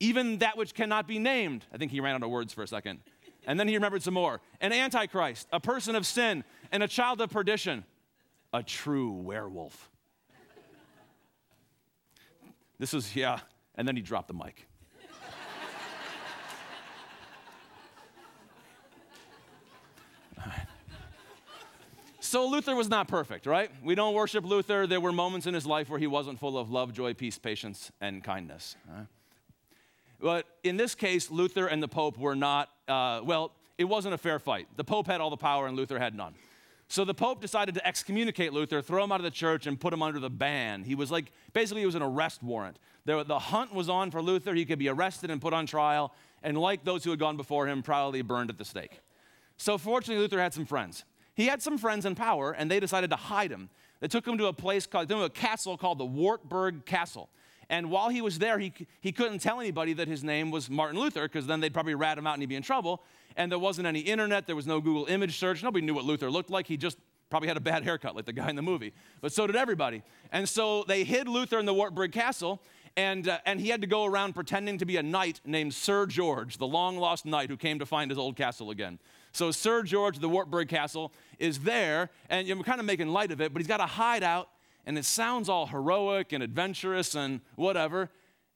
Even 0.00 0.38
that 0.38 0.56
which 0.56 0.74
cannot 0.74 1.06
be 1.06 1.18
named. 1.18 1.66
I 1.72 1.76
think 1.76 1.92
he 1.92 2.00
ran 2.00 2.14
out 2.14 2.22
of 2.22 2.30
words 2.30 2.52
for 2.52 2.62
a 2.62 2.66
second. 2.66 3.00
And 3.46 3.60
then 3.60 3.68
he 3.68 3.74
remembered 3.74 4.02
some 4.02 4.14
more. 4.14 4.40
An 4.60 4.72
antichrist, 4.72 5.46
a 5.52 5.60
person 5.60 5.94
of 5.94 6.06
sin, 6.06 6.42
and 6.72 6.82
a 6.82 6.88
child 6.88 7.20
of 7.20 7.30
perdition, 7.30 7.84
a 8.52 8.62
true 8.62 9.12
werewolf. 9.12 9.90
This 12.78 12.94
is, 12.94 13.14
yeah. 13.14 13.40
And 13.74 13.86
then 13.86 13.94
he 13.94 14.02
dropped 14.02 14.28
the 14.28 14.34
mic. 14.34 14.66
So 22.22 22.46
Luther 22.46 22.76
was 22.76 22.88
not 22.88 23.08
perfect, 23.08 23.44
right? 23.44 23.72
We 23.82 23.96
don't 23.96 24.14
worship 24.14 24.44
Luther. 24.44 24.86
There 24.86 25.00
were 25.00 25.10
moments 25.10 25.48
in 25.48 25.54
his 25.54 25.66
life 25.66 25.90
where 25.90 25.98
he 25.98 26.06
wasn't 26.06 26.38
full 26.38 26.56
of 26.56 26.70
love, 26.70 26.92
joy, 26.92 27.12
peace, 27.12 27.38
patience, 27.38 27.90
and 28.00 28.22
kindness. 28.22 28.76
Right? 28.88 29.06
But 30.20 30.46
in 30.62 30.76
this 30.76 30.94
case, 30.94 31.30
Luther 31.30 31.66
and 31.66 31.82
the 31.82 31.88
Pope 31.88 32.18
were 32.18 32.36
not, 32.36 32.68
uh, 32.88 33.20
well, 33.24 33.52
it 33.78 33.84
wasn't 33.84 34.14
a 34.14 34.18
fair 34.18 34.38
fight. 34.38 34.68
The 34.76 34.84
Pope 34.84 35.06
had 35.06 35.20
all 35.20 35.30
the 35.30 35.36
power 35.36 35.66
and 35.66 35.76
Luther 35.76 35.98
had 35.98 36.14
none. 36.14 36.34
So 36.88 37.04
the 37.04 37.14
Pope 37.14 37.40
decided 37.40 37.74
to 37.76 37.86
excommunicate 37.86 38.52
Luther, 38.52 38.82
throw 38.82 39.04
him 39.04 39.12
out 39.12 39.20
of 39.20 39.24
the 39.24 39.30
church, 39.30 39.66
and 39.66 39.78
put 39.78 39.92
him 39.92 40.02
under 40.02 40.18
the 40.18 40.28
ban. 40.28 40.82
He 40.82 40.96
was 40.96 41.10
like, 41.10 41.30
basically, 41.52 41.82
it 41.82 41.86
was 41.86 41.94
an 41.94 42.02
arrest 42.02 42.42
warrant. 42.42 42.78
There, 43.04 43.22
the 43.22 43.38
hunt 43.38 43.72
was 43.72 43.88
on 43.88 44.10
for 44.10 44.20
Luther. 44.20 44.54
He 44.54 44.64
could 44.64 44.80
be 44.80 44.88
arrested 44.88 45.30
and 45.30 45.40
put 45.40 45.54
on 45.54 45.66
trial, 45.66 46.12
and 46.42 46.58
like 46.58 46.84
those 46.84 47.04
who 47.04 47.10
had 47.10 47.20
gone 47.20 47.36
before 47.36 47.68
him, 47.68 47.82
probably 47.82 48.22
burned 48.22 48.50
at 48.50 48.58
the 48.58 48.64
stake. 48.64 49.00
So 49.56 49.78
fortunately, 49.78 50.20
Luther 50.20 50.40
had 50.40 50.52
some 50.52 50.66
friends. 50.66 51.04
He 51.34 51.46
had 51.46 51.62
some 51.62 51.78
friends 51.78 52.06
in 52.06 52.16
power, 52.16 52.50
and 52.50 52.68
they 52.68 52.80
decided 52.80 53.10
to 53.10 53.16
hide 53.16 53.52
him. 53.52 53.70
They 54.00 54.08
took 54.08 54.26
him 54.26 54.36
to 54.38 54.46
a 54.46 54.52
place 54.52 54.84
called, 54.84 55.08
to 55.10 55.22
a 55.22 55.30
castle 55.30 55.76
called 55.76 55.98
the 55.98 56.04
Wartburg 56.04 56.86
Castle. 56.86 57.28
And 57.70 57.88
while 57.88 58.08
he 58.08 58.20
was 58.20 58.40
there, 58.40 58.58
he, 58.58 58.72
he 59.00 59.12
couldn't 59.12 59.38
tell 59.38 59.60
anybody 59.60 59.92
that 59.94 60.08
his 60.08 60.24
name 60.24 60.50
was 60.50 60.68
Martin 60.68 60.98
Luther, 60.98 61.22
because 61.22 61.46
then 61.46 61.60
they'd 61.60 61.72
probably 61.72 61.94
rat 61.94 62.18
him 62.18 62.26
out 62.26 62.34
and 62.34 62.42
he'd 62.42 62.48
be 62.48 62.56
in 62.56 62.62
trouble. 62.62 63.02
And 63.36 63.50
there 63.50 63.60
wasn't 63.60 63.86
any 63.86 64.00
internet, 64.00 64.46
there 64.48 64.56
was 64.56 64.66
no 64.66 64.80
Google 64.80 65.06
image 65.06 65.38
search. 65.38 65.62
Nobody 65.62 65.86
knew 65.86 65.94
what 65.94 66.04
Luther 66.04 66.30
looked 66.30 66.50
like. 66.50 66.66
He 66.66 66.76
just 66.76 66.98
probably 67.30 67.46
had 67.46 67.56
a 67.56 67.60
bad 67.60 67.84
haircut 67.84 68.16
like 68.16 68.24
the 68.24 68.32
guy 68.32 68.50
in 68.50 68.56
the 68.56 68.62
movie. 68.62 68.92
But 69.20 69.32
so 69.32 69.46
did 69.46 69.54
everybody. 69.54 70.02
And 70.32 70.48
so 70.48 70.84
they 70.88 71.04
hid 71.04 71.28
Luther 71.28 71.60
in 71.60 71.64
the 71.64 71.72
Wartburg 71.72 72.10
Castle. 72.10 72.60
And, 72.96 73.28
uh, 73.28 73.38
and 73.46 73.60
he 73.60 73.68
had 73.68 73.82
to 73.82 73.86
go 73.86 74.04
around 74.04 74.34
pretending 74.34 74.76
to 74.78 74.84
be 74.84 74.96
a 74.96 75.02
knight 75.02 75.40
named 75.44 75.72
Sir 75.72 76.06
George, 76.06 76.58
the 76.58 76.66
long 76.66 76.98
lost 76.98 77.24
knight 77.24 77.48
who 77.48 77.56
came 77.56 77.78
to 77.78 77.86
find 77.86 78.10
his 78.10 78.18
old 78.18 78.34
castle 78.34 78.70
again. 78.70 78.98
So, 79.30 79.52
Sir 79.52 79.84
George, 79.84 80.18
the 80.18 80.28
Wartburg 80.28 80.68
Castle, 80.68 81.12
is 81.38 81.60
there, 81.60 82.10
and 82.28 82.48
you 82.48 82.54
know, 82.54 82.58
we're 82.58 82.64
kind 82.64 82.80
of 82.80 82.86
making 82.86 83.06
light 83.06 83.30
of 83.30 83.40
it, 83.40 83.52
but 83.52 83.62
he's 83.62 83.68
got 83.68 83.78
a 83.78 83.86
hideout 83.86 84.48
and 84.86 84.98
it 84.98 85.04
sounds 85.04 85.48
all 85.48 85.66
heroic 85.66 86.32
and 86.32 86.42
adventurous 86.42 87.14
and 87.14 87.40
whatever, 87.56 88.10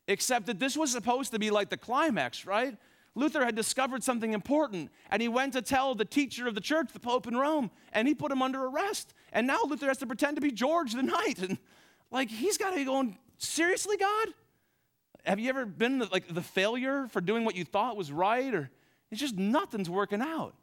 except 0.09 0.47
that 0.47 0.59
this 0.59 0.77
was 0.77 0.91
supposed 0.91 1.33
to 1.33 1.39
be 1.39 1.51
like 1.51 1.71
the 1.71 1.77
climax, 1.77 2.47
right? 2.47 2.77
Luther 3.15 3.45
had 3.45 3.55
discovered 3.55 4.03
something 4.03 4.33
important, 4.33 4.91
and 5.11 5.23
he 5.23 5.29
went 5.29 5.53
to 5.53 5.63
tell 5.63 5.95
the 5.95 6.05
teacher 6.05 6.49
of 6.49 6.55
the 6.55 6.61
church, 6.61 6.89
the 6.93 6.99
Pope 6.99 7.29
in 7.29 7.37
Rome, 7.37 7.71
and 7.93 8.09
he 8.09 8.15
put 8.15 8.33
him 8.33 8.43
under 8.43 8.65
arrest. 8.65 9.15
And 9.33 9.47
now 9.47 9.61
Luther 9.65 9.87
has 9.87 9.99
to 9.99 10.07
pretend 10.07 10.37
to 10.37 10.41
be 10.41 10.51
George 10.51 10.93
the 10.93 11.03
Knight. 11.03 11.39
And 11.49 11.59
like, 12.11 12.29
he's 12.29 12.59
got 12.59 12.71
to 12.71 12.77
be 12.77 12.85
going, 12.85 13.19
seriously, 13.39 13.97
God? 13.97 14.29
Have 15.25 15.41
you 15.41 15.49
ever 15.49 15.65
been 15.65 15.99
the, 15.99 16.09
like 16.13 16.33
the 16.33 16.43
failure 16.43 17.09
for 17.09 17.21
doing 17.21 17.45
what 17.45 17.57
you 17.57 17.65
thought 17.65 17.97
was 17.97 18.13
right? 18.13 18.53
Or 18.55 18.71
it's 19.11 19.21
just 19.21 19.37
nothing's 19.37 19.89
working 19.89 20.21
out. 20.21 20.55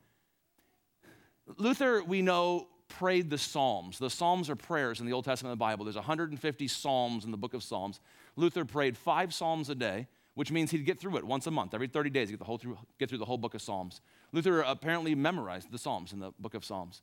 Luther, 1.58 2.04
we 2.04 2.22
know, 2.22 2.68
prayed 3.00 3.30
the 3.30 3.38
Psalms. 3.38 3.98
The 3.98 4.10
Psalms 4.10 4.50
are 4.50 4.56
prayers 4.56 5.00
in 5.00 5.06
the 5.06 5.14
Old 5.14 5.26
Testament 5.26 5.52
of 5.52 5.58
the 5.58 5.64
Bible. 5.64 5.86
There's 5.86 5.96
150 5.96 6.68
Psalms 6.68 7.26
in 7.26 7.32
the 7.32 7.38
book 7.38 7.54
of 7.54 7.64
Psalms. 7.64 8.00
Luther 8.36 8.66
prayed 8.66 8.98
five 8.98 9.34
Psalms 9.34 9.70
a 9.70 9.76
day, 9.76 10.08
which 10.36 10.52
means 10.52 10.72
he'd 10.72 10.86
get 10.86 11.00
through 11.00 11.18
it 11.18 11.24
once 11.26 11.48
a 11.48 11.52
month. 11.52 11.74
Every 11.74 11.88
30 11.88 12.10
days, 12.10 12.30
he'd 12.30 12.34
get, 12.34 12.40
the 12.40 12.46
whole 12.46 12.58
through, 12.58 12.78
get 13.00 13.10
through 13.10 13.18
the 13.18 13.26
whole 13.26 13.38
book 13.38 13.54
of 13.54 13.62
Psalms. 13.62 14.02
Luther 14.32 14.62
apparently 14.62 15.16
memorized 15.16 15.72
the 15.72 15.78
Psalms 15.78 16.14
in 16.14 16.20
the 16.20 16.32
book 16.40 16.54
of 16.54 16.64
Psalms. 16.64 17.02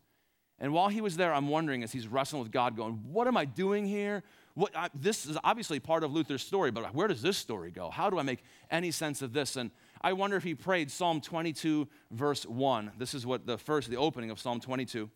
And 0.61 0.73
while 0.73 0.89
he 0.89 1.01
was 1.01 1.17
there, 1.17 1.33
I'm 1.33 1.49
wondering 1.49 1.83
as 1.83 1.93
he's 1.93 2.09
wrestling 2.09 2.43
with 2.43 2.51
God, 2.51 2.77
going, 2.77 2.95
What 3.11 3.29
am 3.29 3.37
I 3.37 3.45
doing 3.45 3.87
here? 3.87 4.25
what, 4.59 4.77
I, 4.77 4.89
this 4.93 5.25
is 5.25 5.39
obviously 5.45 5.79
part 5.79 6.03
of 6.03 6.13
Luther's 6.13 6.43
story, 6.43 6.73
but 6.73 6.93
where 6.93 7.07
does 7.07 7.23
this 7.23 7.37
story 7.37 7.71
go? 7.71 7.91
How 7.91 8.11
do 8.11 8.19
I 8.19 8.23
make 8.23 8.41
any 8.73 8.91
sense 8.91 9.23
of 9.23 9.33
this? 9.33 9.55
And 9.55 9.71
I 10.01 10.15
wonder 10.15 10.37
if 10.37 10.43
he 10.43 10.57
prayed 10.57 10.91
Psalm 10.91 11.21
22, 11.21 11.87
verse 12.11 12.45
1. 12.45 12.91
This 12.99 13.15
is 13.15 13.25
what 13.25 13.47
the 13.47 13.57
first, 13.57 13.89
the 13.89 13.97
opening 13.97 14.31
of 14.31 14.41
Psalm 14.41 14.59
22. 14.59 15.09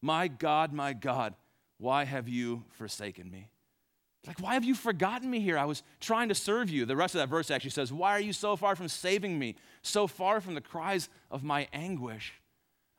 My 0.00 0.28
God, 0.28 0.72
my 0.72 0.92
God, 0.92 1.34
why 1.78 2.04
have 2.04 2.28
you 2.28 2.64
forsaken 2.70 3.30
me? 3.30 3.50
Like, 4.26 4.40
why 4.40 4.54
have 4.54 4.64
you 4.64 4.74
forgotten 4.74 5.30
me 5.30 5.40
here? 5.40 5.56
I 5.56 5.64
was 5.64 5.82
trying 6.00 6.28
to 6.28 6.34
serve 6.34 6.68
you. 6.68 6.84
The 6.84 6.96
rest 6.96 7.14
of 7.14 7.20
that 7.20 7.28
verse 7.28 7.50
actually 7.50 7.70
says, 7.70 7.92
Why 7.92 8.12
are 8.12 8.20
you 8.20 8.32
so 8.32 8.56
far 8.56 8.76
from 8.76 8.88
saving 8.88 9.38
me, 9.38 9.56
so 9.82 10.06
far 10.06 10.40
from 10.40 10.54
the 10.54 10.60
cries 10.60 11.08
of 11.30 11.42
my 11.42 11.68
anguish? 11.72 12.34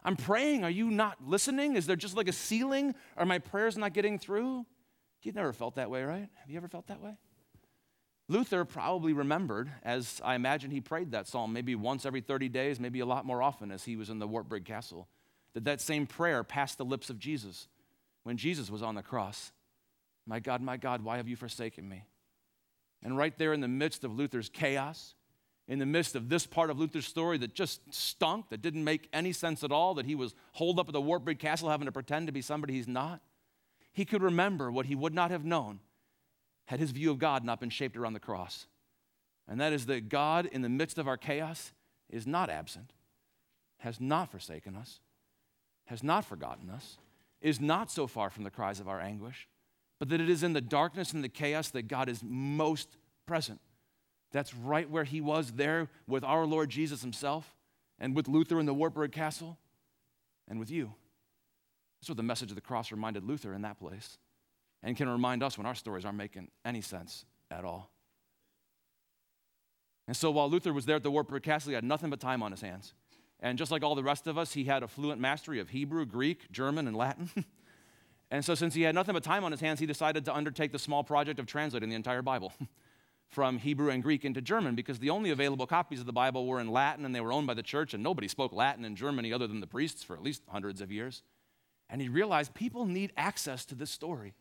I'm 0.03 0.15
praying. 0.15 0.63
Are 0.63 0.69
you 0.69 0.89
not 0.89 1.17
listening? 1.25 1.75
Is 1.75 1.85
there 1.85 1.97
just 1.97 2.15
like 2.15 2.29
a 2.29 2.33
ceiling? 2.33 2.95
Are 3.17 3.25
my 3.25 3.37
prayers 3.37 3.77
not 3.77 3.93
getting 3.93 4.17
through? 4.17 4.65
You've 5.21 5.35
never 5.35 5.51
felt 5.51 5.75
that 5.75 5.91
way, 5.91 6.03
right? 6.03 6.29
Have 6.35 6.49
you 6.49 6.57
ever 6.57 6.69
felt 6.69 6.87
that 6.87 7.01
way? 7.01 7.17
Luther 8.29 8.63
probably 8.63 9.11
remembered, 9.11 9.69
as 9.83 10.21
I 10.23 10.35
imagine 10.35 10.71
he 10.71 10.81
prayed 10.81 11.11
that 11.11 11.27
psalm 11.27 11.51
maybe 11.51 11.75
once 11.75 12.05
every 12.05 12.21
30 12.21 12.47
days, 12.47 12.79
maybe 12.79 12.99
a 13.01 13.05
lot 13.05 13.25
more 13.25 13.41
often 13.41 13.71
as 13.71 13.83
he 13.83 13.95
was 13.95 14.09
in 14.09 14.19
the 14.19 14.27
Wartburg 14.27 14.65
Castle, 14.65 15.07
that 15.53 15.65
that 15.65 15.81
same 15.81 16.05
prayer 16.05 16.43
passed 16.43 16.77
the 16.77 16.85
lips 16.85 17.09
of 17.09 17.19
Jesus 17.19 17.67
when 18.23 18.37
Jesus 18.37 18.69
was 18.69 18.83
on 18.83 18.95
the 18.95 19.03
cross. 19.03 19.51
My 20.25 20.39
God, 20.39 20.61
my 20.61 20.77
God, 20.77 21.03
why 21.03 21.17
have 21.17 21.27
you 21.27 21.35
forsaken 21.35 21.87
me? 21.87 22.05
And 23.01 23.17
right 23.17 23.37
there 23.37 23.53
in 23.53 23.61
the 23.61 23.67
midst 23.67 24.03
of 24.03 24.13
Luther's 24.13 24.49
chaos, 24.49 25.15
in 25.67 25.79
the 25.79 25.85
midst 25.85 26.15
of 26.15 26.29
this 26.29 26.45
part 26.45 26.69
of 26.69 26.79
Luther's 26.79 27.05
story 27.05 27.37
that 27.37 27.53
just 27.53 27.81
stunk, 27.93 28.49
that 28.49 28.61
didn't 28.61 28.83
make 28.83 29.07
any 29.13 29.31
sense 29.31 29.63
at 29.63 29.71
all, 29.71 29.93
that 29.95 30.05
he 30.05 30.15
was 30.15 30.35
holed 30.53 30.79
up 30.79 30.89
at 30.89 30.93
the 30.93 31.01
Wartburg 31.01 31.39
Castle 31.39 31.69
having 31.69 31.85
to 31.85 31.91
pretend 31.91 32.27
to 32.27 32.33
be 32.33 32.41
somebody 32.41 32.73
he's 32.73 32.87
not, 32.87 33.21
he 33.93 34.05
could 34.05 34.21
remember 34.21 34.71
what 34.71 34.87
he 34.87 34.95
would 34.95 35.13
not 35.13 35.31
have 35.31 35.45
known 35.45 35.79
had 36.65 36.79
his 36.79 36.91
view 36.91 37.09
of 37.09 37.17
God 37.19 37.43
not 37.43 37.59
been 37.59 37.69
shaped 37.69 37.97
around 37.97 38.13
the 38.13 38.19
cross. 38.19 38.67
And 39.47 39.59
that 39.59 39.73
is 39.73 39.87
that 39.87 40.09
God, 40.09 40.45
in 40.45 40.61
the 40.61 40.69
midst 40.69 40.99
of 40.99 41.07
our 41.07 41.17
chaos, 41.17 41.71
is 42.09 42.27
not 42.27 42.49
absent, 42.49 42.93
has 43.79 43.99
not 43.99 44.31
forsaken 44.31 44.75
us, 44.75 44.99
has 45.89 46.03
not 46.03 46.25
forgotten 46.25 46.69
us, 46.69 46.97
is 47.41 47.59
not 47.59 47.91
so 47.91 48.07
far 48.07 48.29
from 48.29 48.43
the 48.43 48.49
cries 48.49 48.79
of 48.79 48.87
our 48.87 48.99
anguish 48.99 49.47
but 49.99 50.09
that 50.09 50.21
it 50.21 50.29
is 50.29 50.43
in 50.43 50.53
the 50.53 50.61
darkness 50.61 51.11
and 51.11 51.23
the 51.23 51.29
chaos 51.29 51.69
that 51.71 51.87
God 51.87 52.09
is 52.09 52.23
most 52.23 52.97
present. 53.27 53.59
That's 54.31 54.55
right 54.55 54.89
where 54.89 55.03
he 55.03 55.21
was 55.21 55.51
there 55.51 55.89
with 56.07 56.23
our 56.23 56.45
Lord 56.45 56.69
Jesus 56.69 57.01
himself 57.01 57.55
and 57.99 58.15
with 58.15 58.27
Luther 58.27 58.59
in 58.59 58.65
the 58.65 58.73
Wartburg 58.73 59.11
Castle 59.11 59.57
and 60.47 60.57
with 60.59 60.71
you. 60.71 60.93
That's 61.99 62.09
what 62.09 62.17
the 62.17 62.23
message 62.23 62.49
of 62.49 62.55
the 62.55 62.61
cross 62.61 62.91
reminded 62.91 63.25
Luther 63.25 63.53
in 63.53 63.63
that 63.63 63.77
place 63.77 64.17
and 64.81 64.95
can 64.95 65.09
remind 65.09 65.43
us 65.43 65.57
when 65.57 65.67
our 65.67 65.75
stories 65.75 66.05
aren't 66.05 66.17
making 66.17 66.49
any 66.63 66.79
sense 66.79 67.25
at 67.51 67.65
all. 67.65 67.91
And 70.07 70.15
so 70.15 70.31
while 70.31 70.49
Luther 70.49 70.71
was 70.71 70.85
there 70.85 70.95
at 70.95 71.03
the 71.03 71.11
Wartburg 71.11 71.43
Castle, 71.43 71.69
he 71.69 71.75
had 71.75 71.83
nothing 71.83 72.09
but 72.09 72.21
time 72.21 72.41
on 72.41 72.51
his 72.51 72.61
hands. 72.61 72.93
And 73.41 73.57
just 73.57 73.71
like 73.71 73.83
all 73.83 73.95
the 73.95 74.03
rest 74.03 74.27
of 74.27 74.37
us, 74.37 74.53
he 74.53 74.65
had 74.65 74.83
a 74.83 74.87
fluent 74.87 75.21
mastery 75.21 75.59
of 75.59 75.69
Hebrew, 75.69 76.05
Greek, 76.05 76.51
German, 76.51 76.87
and 76.87 76.95
Latin. 76.95 77.29
And 78.31 78.45
so, 78.45 78.53
since 78.53 78.75
he 78.75 78.83
had 78.83 78.93
nothing 78.93 79.13
but 79.13 79.23
time 79.23 79.43
on 79.43 79.51
his 79.51 79.61
hands, 79.61 79.79
he 79.79 79.85
decided 79.85 80.25
to 80.25 80.35
undertake 80.35 80.71
the 80.71 80.79
small 80.79 81.03
project 81.03 81.39
of 81.39 81.47
translating 81.47 81.89
the 81.89 81.95
entire 81.95 82.21
Bible 82.21 82.53
from 83.27 83.57
Hebrew 83.57 83.89
and 83.89 84.03
Greek 84.03 84.23
into 84.23 84.41
German 84.41 84.75
because 84.75 84.99
the 84.99 85.09
only 85.09 85.31
available 85.31 85.65
copies 85.65 85.99
of 85.99 86.05
the 86.05 86.13
Bible 86.13 86.45
were 86.45 86.59
in 86.59 86.67
Latin 86.67 87.05
and 87.05 87.15
they 87.15 87.21
were 87.21 87.33
owned 87.33 87.47
by 87.47 87.55
the 87.55 87.63
church, 87.63 87.93
and 87.93 88.03
nobody 88.03 88.27
spoke 88.27 88.53
Latin 88.53 88.85
in 88.85 88.95
Germany 88.95 89.33
other 89.33 89.47
than 89.47 89.61
the 89.61 89.67
priests 89.67 90.03
for 90.03 90.15
at 90.15 90.21
least 90.21 90.43
hundreds 90.47 90.79
of 90.79 90.91
years. 90.91 91.23
And 91.89 92.01
he 92.01 92.07
realized 92.07 92.53
people 92.53 92.85
need 92.85 93.11
access 93.17 93.65
to 93.65 93.75
this 93.75 93.89
story. 93.89 94.35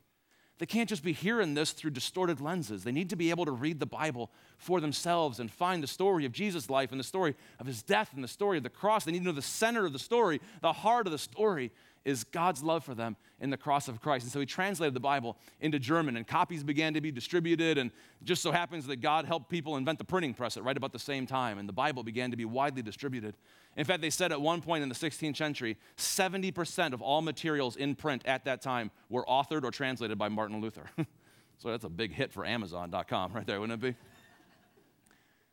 They 0.59 0.67
can't 0.67 0.89
just 0.89 1.05
be 1.05 1.13
hearing 1.13 1.55
this 1.55 1.71
through 1.71 1.93
distorted 1.93 2.41
lenses. 2.41 2.83
They 2.83 2.93
need 2.93 3.11
to 3.11 3.17
be 3.17 3.31
able 3.31 3.45
to 3.45 3.53
read 3.53 3.79
the 3.79 3.87
Bible 3.87 4.31
for 4.57 4.81
themselves 4.81 5.39
and 5.39 5.51
find 5.51 5.83
the 5.83 5.87
story 5.87 6.25
of 6.25 6.33
Jesus' 6.33 6.69
life 6.69 6.91
and 6.91 6.99
the 6.99 7.05
story 7.05 7.37
of 7.61 7.67
his 7.67 7.83
death 7.83 8.11
and 8.15 8.25
the 8.25 8.29
story 8.29 8.57
of 8.57 8.65
the 8.65 8.71
cross. 8.71 9.05
They 9.05 9.13
need 9.13 9.21
to 9.21 9.25
know 9.27 9.33
the 9.33 9.43
center 9.43 9.87
of 9.87 9.93
the 9.93 9.99
story, 10.01 10.41
the 10.61 10.73
heart 10.73 11.07
of 11.07 11.13
the 11.13 11.19
story 11.19 11.71
is 12.09 12.25
God's 12.25 12.63
love 12.63 12.85
for 12.85 12.95
them 12.95 13.17
in 13.39 13.51
the 13.51 13.57
cross 13.59 13.87
of 13.87 14.01
Christ. 14.01 14.25
And 14.25 14.33
so 14.33 14.41
he 14.41 14.47
translated 14.47 14.95
the 14.95 15.01
Bible 15.01 15.37
into 15.61 15.79
German, 15.79 16.17
and 16.17 16.27
copies 16.27 16.65
began 16.65 16.95
to 16.95 17.03
be 17.03 17.13
distributed. 17.13 17.77
And 17.77 17.91
just 18.25 18.43
so 18.43 18.51
happens 18.51 18.87
that 18.87 19.03
God 19.03 19.27
helped 19.27 19.51
people 19.51 19.77
invent 19.77 19.99
the 19.99 20.07
printing 20.07 20.33
press 20.33 20.57
at 20.57 20.65
right 20.65 20.77
about 20.77 20.93
the 20.93 20.99
same 20.99 21.27
time, 21.27 21.59
and 21.59 21.69
the 21.69 21.73
Bible 21.75 22.03
began 22.03 22.31
to 22.31 22.37
be 22.37 22.47
widely 22.47 22.81
distributed. 22.81 23.37
In 23.77 23.85
fact, 23.85 24.01
they 24.01 24.09
said 24.09 24.33
at 24.33 24.41
one 24.41 24.63
point 24.63 24.83
in 24.83 24.89
the 24.89 24.95
16th 24.95 25.37
century, 25.37 25.77
70% 25.99 26.95
of 26.95 27.03
all 27.03 27.21
materials 27.21 27.77
in 27.77 27.95
print 27.95 28.23
at 28.25 28.47
that 28.47 28.63
time 28.63 28.91
were 29.11 29.25
authored 29.27 29.65
or 29.65 29.71
translated 29.71 30.17
by 30.17 30.31
Martin 30.31 30.63
Luther. 30.63 30.87
so 31.59 31.69
that's 31.69 31.85
a 31.85 31.91
big 31.91 32.13
hit 32.13 32.33
for 32.33 32.47
Amazon.com 32.47 33.35
right 33.35 33.47
there, 33.47 33.61
wouldn't 33.61 33.85
it 33.85 33.87
be? 33.87 33.97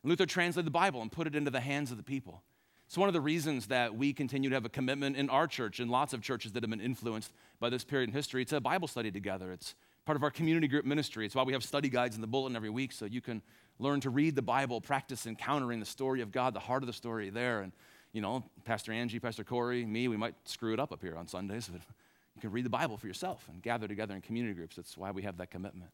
Luther 0.02 0.24
translated 0.24 0.66
the 0.66 0.70
Bible 0.70 1.02
and 1.02 1.12
put 1.12 1.26
it 1.26 1.36
into 1.36 1.50
the 1.50 1.60
hands 1.60 1.90
of 1.90 1.98
the 1.98 2.02
people. 2.02 2.42
It's 2.86 2.96
one 2.96 3.08
of 3.08 3.14
the 3.14 3.20
reasons 3.20 3.66
that 3.66 3.96
we 3.96 4.12
continue 4.12 4.48
to 4.48 4.54
have 4.54 4.64
a 4.64 4.68
commitment 4.68 5.16
in 5.16 5.28
our 5.28 5.48
church 5.48 5.80
and 5.80 5.90
lots 5.90 6.12
of 6.12 6.22
churches 6.22 6.52
that 6.52 6.62
have 6.62 6.70
been 6.70 6.80
influenced 6.80 7.32
by 7.58 7.68
this 7.68 7.84
period 7.84 8.10
in 8.10 8.14
history. 8.14 8.46
A 8.52 8.60
Bible 8.60 8.86
study 8.86 9.10
together. 9.10 9.50
It's 9.50 9.74
part 10.04 10.14
of 10.14 10.22
our 10.22 10.30
community 10.30 10.68
group 10.68 10.84
ministry. 10.84 11.26
It's 11.26 11.34
why 11.34 11.42
we 11.42 11.52
have 11.52 11.64
study 11.64 11.88
guides 11.88 12.14
in 12.14 12.20
the 12.20 12.28
bulletin 12.28 12.54
every 12.54 12.70
week 12.70 12.92
so 12.92 13.04
you 13.04 13.20
can 13.20 13.42
learn 13.80 14.00
to 14.00 14.10
read 14.10 14.36
the 14.36 14.42
Bible, 14.42 14.80
practice 14.80 15.26
encountering 15.26 15.80
the 15.80 15.86
story 15.86 16.20
of 16.20 16.30
God, 16.30 16.54
the 16.54 16.60
heart 16.60 16.84
of 16.84 16.86
the 16.86 16.92
story 16.92 17.28
there. 17.28 17.62
And, 17.62 17.72
you 18.12 18.20
know, 18.20 18.44
Pastor 18.64 18.92
Angie, 18.92 19.18
Pastor 19.18 19.42
Corey, 19.42 19.84
me, 19.84 20.06
we 20.06 20.16
might 20.16 20.36
screw 20.44 20.72
it 20.72 20.78
up 20.78 20.92
up 20.92 21.02
here 21.02 21.16
on 21.16 21.26
Sundays, 21.26 21.68
but 21.68 21.80
you 22.36 22.40
can 22.40 22.52
read 22.52 22.64
the 22.64 22.70
Bible 22.70 22.96
for 22.96 23.08
yourself 23.08 23.48
and 23.52 23.60
gather 23.62 23.88
together 23.88 24.14
in 24.14 24.20
community 24.20 24.54
groups. 24.54 24.76
That's 24.76 24.96
why 24.96 25.10
we 25.10 25.22
have 25.22 25.38
that 25.38 25.50
commitment. 25.50 25.90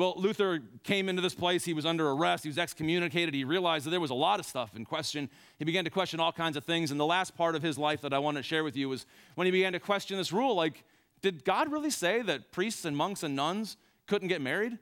Well, 0.00 0.14
Luther 0.16 0.60
came 0.82 1.10
into 1.10 1.20
this 1.20 1.34
place. 1.34 1.62
He 1.62 1.74
was 1.74 1.84
under 1.84 2.08
arrest. 2.08 2.44
He 2.44 2.48
was 2.48 2.56
excommunicated. 2.56 3.34
He 3.34 3.44
realized 3.44 3.84
that 3.84 3.90
there 3.90 4.00
was 4.00 4.10
a 4.10 4.14
lot 4.14 4.40
of 4.40 4.46
stuff 4.46 4.74
in 4.74 4.86
question. 4.86 5.28
He 5.58 5.66
began 5.66 5.84
to 5.84 5.90
question 5.90 6.20
all 6.20 6.32
kinds 6.32 6.56
of 6.56 6.64
things. 6.64 6.90
And 6.90 6.98
the 6.98 7.04
last 7.04 7.36
part 7.36 7.54
of 7.54 7.62
his 7.62 7.76
life 7.76 8.00
that 8.00 8.14
I 8.14 8.18
want 8.18 8.38
to 8.38 8.42
share 8.42 8.64
with 8.64 8.76
you 8.76 8.88
was 8.88 9.04
when 9.34 9.44
he 9.44 9.50
began 9.50 9.74
to 9.74 9.78
question 9.78 10.16
this 10.16 10.32
rule 10.32 10.54
like, 10.54 10.84
did 11.20 11.44
God 11.44 11.70
really 11.70 11.90
say 11.90 12.22
that 12.22 12.50
priests 12.50 12.86
and 12.86 12.96
monks 12.96 13.22
and 13.22 13.36
nuns 13.36 13.76
couldn't 14.06 14.28
get 14.28 14.40
married? 14.40 14.78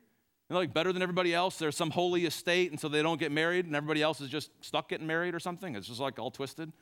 They're 0.46 0.56
like 0.56 0.72
better 0.72 0.92
than 0.92 1.02
everybody 1.02 1.34
else. 1.34 1.58
They're 1.58 1.72
some 1.72 1.90
holy 1.90 2.24
estate, 2.24 2.70
and 2.70 2.78
so 2.78 2.88
they 2.88 3.02
don't 3.02 3.18
get 3.18 3.32
married, 3.32 3.66
and 3.66 3.74
everybody 3.74 4.02
else 4.02 4.20
is 4.20 4.30
just 4.30 4.52
stuck 4.60 4.88
getting 4.88 5.08
married 5.08 5.34
or 5.34 5.40
something. 5.40 5.74
It's 5.74 5.88
just 5.88 5.98
like 5.98 6.20
all 6.20 6.30
twisted. 6.30 6.72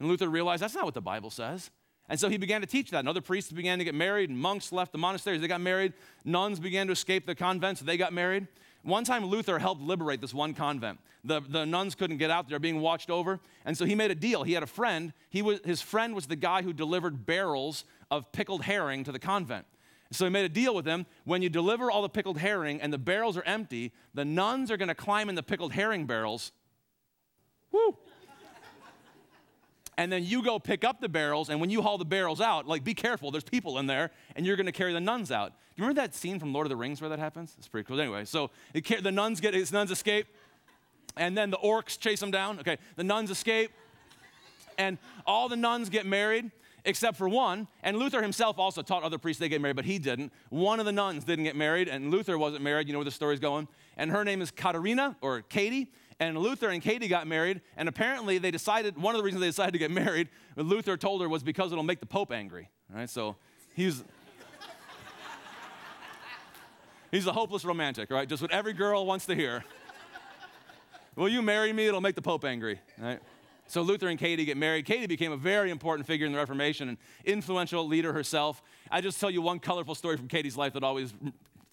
And 0.00 0.08
Luther 0.08 0.30
realized 0.30 0.62
that's 0.62 0.74
not 0.74 0.86
what 0.86 0.94
the 0.94 1.02
Bible 1.02 1.28
says. 1.28 1.70
And 2.08 2.20
so 2.20 2.28
he 2.28 2.36
began 2.36 2.60
to 2.60 2.66
teach 2.66 2.90
that. 2.90 3.00
And 3.00 3.08
other 3.08 3.20
priests 3.20 3.50
began 3.50 3.78
to 3.78 3.84
get 3.84 3.94
married, 3.94 4.30
and 4.30 4.38
monks 4.38 4.72
left 4.72 4.92
the 4.92 4.98
monasteries, 4.98 5.40
they 5.40 5.48
got 5.48 5.60
married. 5.60 5.94
Nuns 6.24 6.60
began 6.60 6.86
to 6.86 6.92
escape 6.92 7.26
the 7.26 7.34
convents, 7.34 7.80
they 7.80 7.96
got 7.96 8.12
married. 8.12 8.46
One 8.82 9.04
time, 9.04 9.24
Luther 9.24 9.58
helped 9.58 9.80
liberate 9.80 10.20
this 10.20 10.34
one 10.34 10.52
convent. 10.52 11.00
The, 11.24 11.40
the 11.40 11.64
nuns 11.64 11.94
couldn't 11.94 12.18
get 12.18 12.30
out, 12.30 12.50
they're 12.50 12.58
being 12.58 12.82
watched 12.82 13.08
over. 13.08 13.40
And 13.64 13.78
so 13.78 13.86
he 13.86 13.94
made 13.94 14.10
a 14.10 14.14
deal. 14.14 14.42
He 14.42 14.52
had 14.52 14.62
a 14.62 14.66
friend. 14.66 15.14
He 15.30 15.40
was, 15.40 15.60
his 15.64 15.80
friend 15.80 16.14
was 16.14 16.26
the 16.26 16.36
guy 16.36 16.60
who 16.60 16.74
delivered 16.74 17.24
barrels 17.24 17.84
of 18.10 18.30
pickled 18.32 18.64
herring 18.64 19.04
to 19.04 19.12
the 19.12 19.18
convent. 19.18 19.64
So 20.12 20.26
he 20.26 20.30
made 20.30 20.44
a 20.44 20.50
deal 20.50 20.74
with 20.74 20.86
him. 20.86 21.06
When 21.24 21.40
you 21.40 21.48
deliver 21.48 21.90
all 21.90 22.02
the 22.02 22.10
pickled 22.10 22.38
herring 22.38 22.80
and 22.82 22.92
the 22.92 22.98
barrels 22.98 23.38
are 23.38 23.42
empty, 23.44 23.92
the 24.12 24.24
nuns 24.24 24.70
are 24.70 24.76
going 24.76 24.88
to 24.88 24.94
climb 24.94 25.30
in 25.30 25.34
the 25.34 25.42
pickled 25.42 25.72
herring 25.72 26.04
barrels. 26.04 26.52
Woo! 27.72 27.96
And 29.96 30.10
then 30.10 30.24
you 30.24 30.42
go 30.42 30.58
pick 30.58 30.84
up 30.84 31.00
the 31.00 31.08
barrels, 31.08 31.48
and 31.48 31.60
when 31.60 31.70
you 31.70 31.82
haul 31.82 31.98
the 31.98 32.04
barrels 32.04 32.40
out, 32.40 32.66
like 32.66 32.84
be 32.84 32.94
careful, 32.94 33.30
there's 33.30 33.44
people 33.44 33.78
in 33.78 33.86
there, 33.86 34.10
and 34.36 34.44
you're 34.44 34.56
gonna 34.56 34.72
carry 34.72 34.92
the 34.92 35.00
nuns 35.00 35.30
out. 35.30 35.50
Do 35.50 35.54
you 35.76 35.84
remember 35.84 36.02
that 36.02 36.14
scene 36.14 36.38
from 36.38 36.52
Lord 36.52 36.66
of 36.66 36.70
the 36.70 36.76
Rings 36.76 37.00
where 37.00 37.10
that 37.10 37.18
happens? 37.18 37.54
It's 37.58 37.68
pretty 37.68 37.86
cool. 37.86 38.00
Anyway, 38.00 38.24
so 38.24 38.50
the 38.72 39.12
nuns 39.12 39.40
get 39.40 39.54
his 39.54 39.72
nuns 39.72 39.90
escape, 39.90 40.26
and 41.16 41.36
then 41.36 41.50
the 41.50 41.58
orcs 41.58 41.98
chase 41.98 42.20
them 42.20 42.30
down. 42.30 42.58
Okay, 42.60 42.78
the 42.96 43.04
nuns 43.04 43.30
escape, 43.30 43.70
and 44.78 44.98
all 45.26 45.48
the 45.48 45.56
nuns 45.56 45.88
get 45.88 46.06
married 46.06 46.50
except 46.86 47.16
for 47.16 47.28
one. 47.28 47.66
And 47.82 47.96
Luther 47.96 48.20
himself 48.20 48.58
also 48.58 48.82
taught 48.82 49.02
other 49.02 49.16
priests 49.16 49.40
they 49.40 49.48
get 49.48 49.60
married, 49.60 49.76
but 49.76 49.86
he 49.86 49.98
didn't. 49.98 50.32
One 50.50 50.80
of 50.80 50.86
the 50.86 50.92
nuns 50.92 51.24
didn't 51.24 51.44
get 51.44 51.56
married, 51.56 51.88
and 51.88 52.10
Luther 52.10 52.36
wasn't 52.36 52.62
married. 52.62 52.88
You 52.88 52.92
know 52.92 52.98
where 52.98 53.06
the 53.06 53.10
story's 53.10 53.40
going. 53.40 53.68
And 53.96 54.10
her 54.10 54.22
name 54.22 54.42
is 54.42 54.50
Katerina 54.50 55.16
or 55.22 55.40
Katie 55.42 55.90
and 56.24 56.38
Luther 56.38 56.68
and 56.68 56.82
Katie 56.82 57.08
got 57.08 57.26
married, 57.26 57.60
and 57.76 57.88
apparently 57.88 58.38
they 58.38 58.50
decided, 58.50 58.96
one 58.96 59.14
of 59.14 59.18
the 59.18 59.24
reasons 59.24 59.40
they 59.40 59.48
decided 59.48 59.72
to 59.72 59.78
get 59.78 59.90
married, 59.90 60.28
Luther 60.56 60.96
told 60.96 61.22
her 61.22 61.28
was 61.28 61.42
because 61.42 61.72
it'll 61.72 61.84
make 61.84 62.00
the 62.00 62.06
Pope 62.06 62.32
angry. 62.32 62.68
Right? 62.92 63.08
So 63.08 63.36
he's 63.74 64.04
he's 67.10 67.26
a 67.26 67.32
hopeless 67.32 67.64
romantic, 67.64 68.10
right? 68.10 68.28
Just 68.28 68.42
what 68.42 68.50
every 68.50 68.72
girl 68.72 69.06
wants 69.06 69.26
to 69.26 69.34
hear. 69.34 69.64
Will 71.16 71.28
you 71.28 71.42
marry 71.42 71.72
me? 71.72 71.86
It'll 71.86 72.00
make 72.00 72.16
the 72.16 72.22
Pope 72.22 72.44
angry. 72.44 72.80
Right? 72.98 73.20
So 73.66 73.82
Luther 73.82 74.08
and 74.08 74.18
Katie 74.18 74.44
get 74.44 74.56
married. 74.56 74.84
Katie 74.84 75.06
became 75.06 75.32
a 75.32 75.36
very 75.36 75.70
important 75.70 76.06
figure 76.06 76.26
in 76.26 76.32
the 76.32 76.38
Reformation, 76.38 76.88
and 76.88 76.98
influential 77.24 77.86
leader 77.86 78.12
herself. 78.12 78.62
I 78.90 79.00
just 79.00 79.20
tell 79.20 79.30
you 79.30 79.40
one 79.40 79.58
colorful 79.58 79.94
story 79.94 80.16
from 80.16 80.28
Katie's 80.28 80.56
life 80.56 80.74
that 80.74 80.84
always 80.84 81.14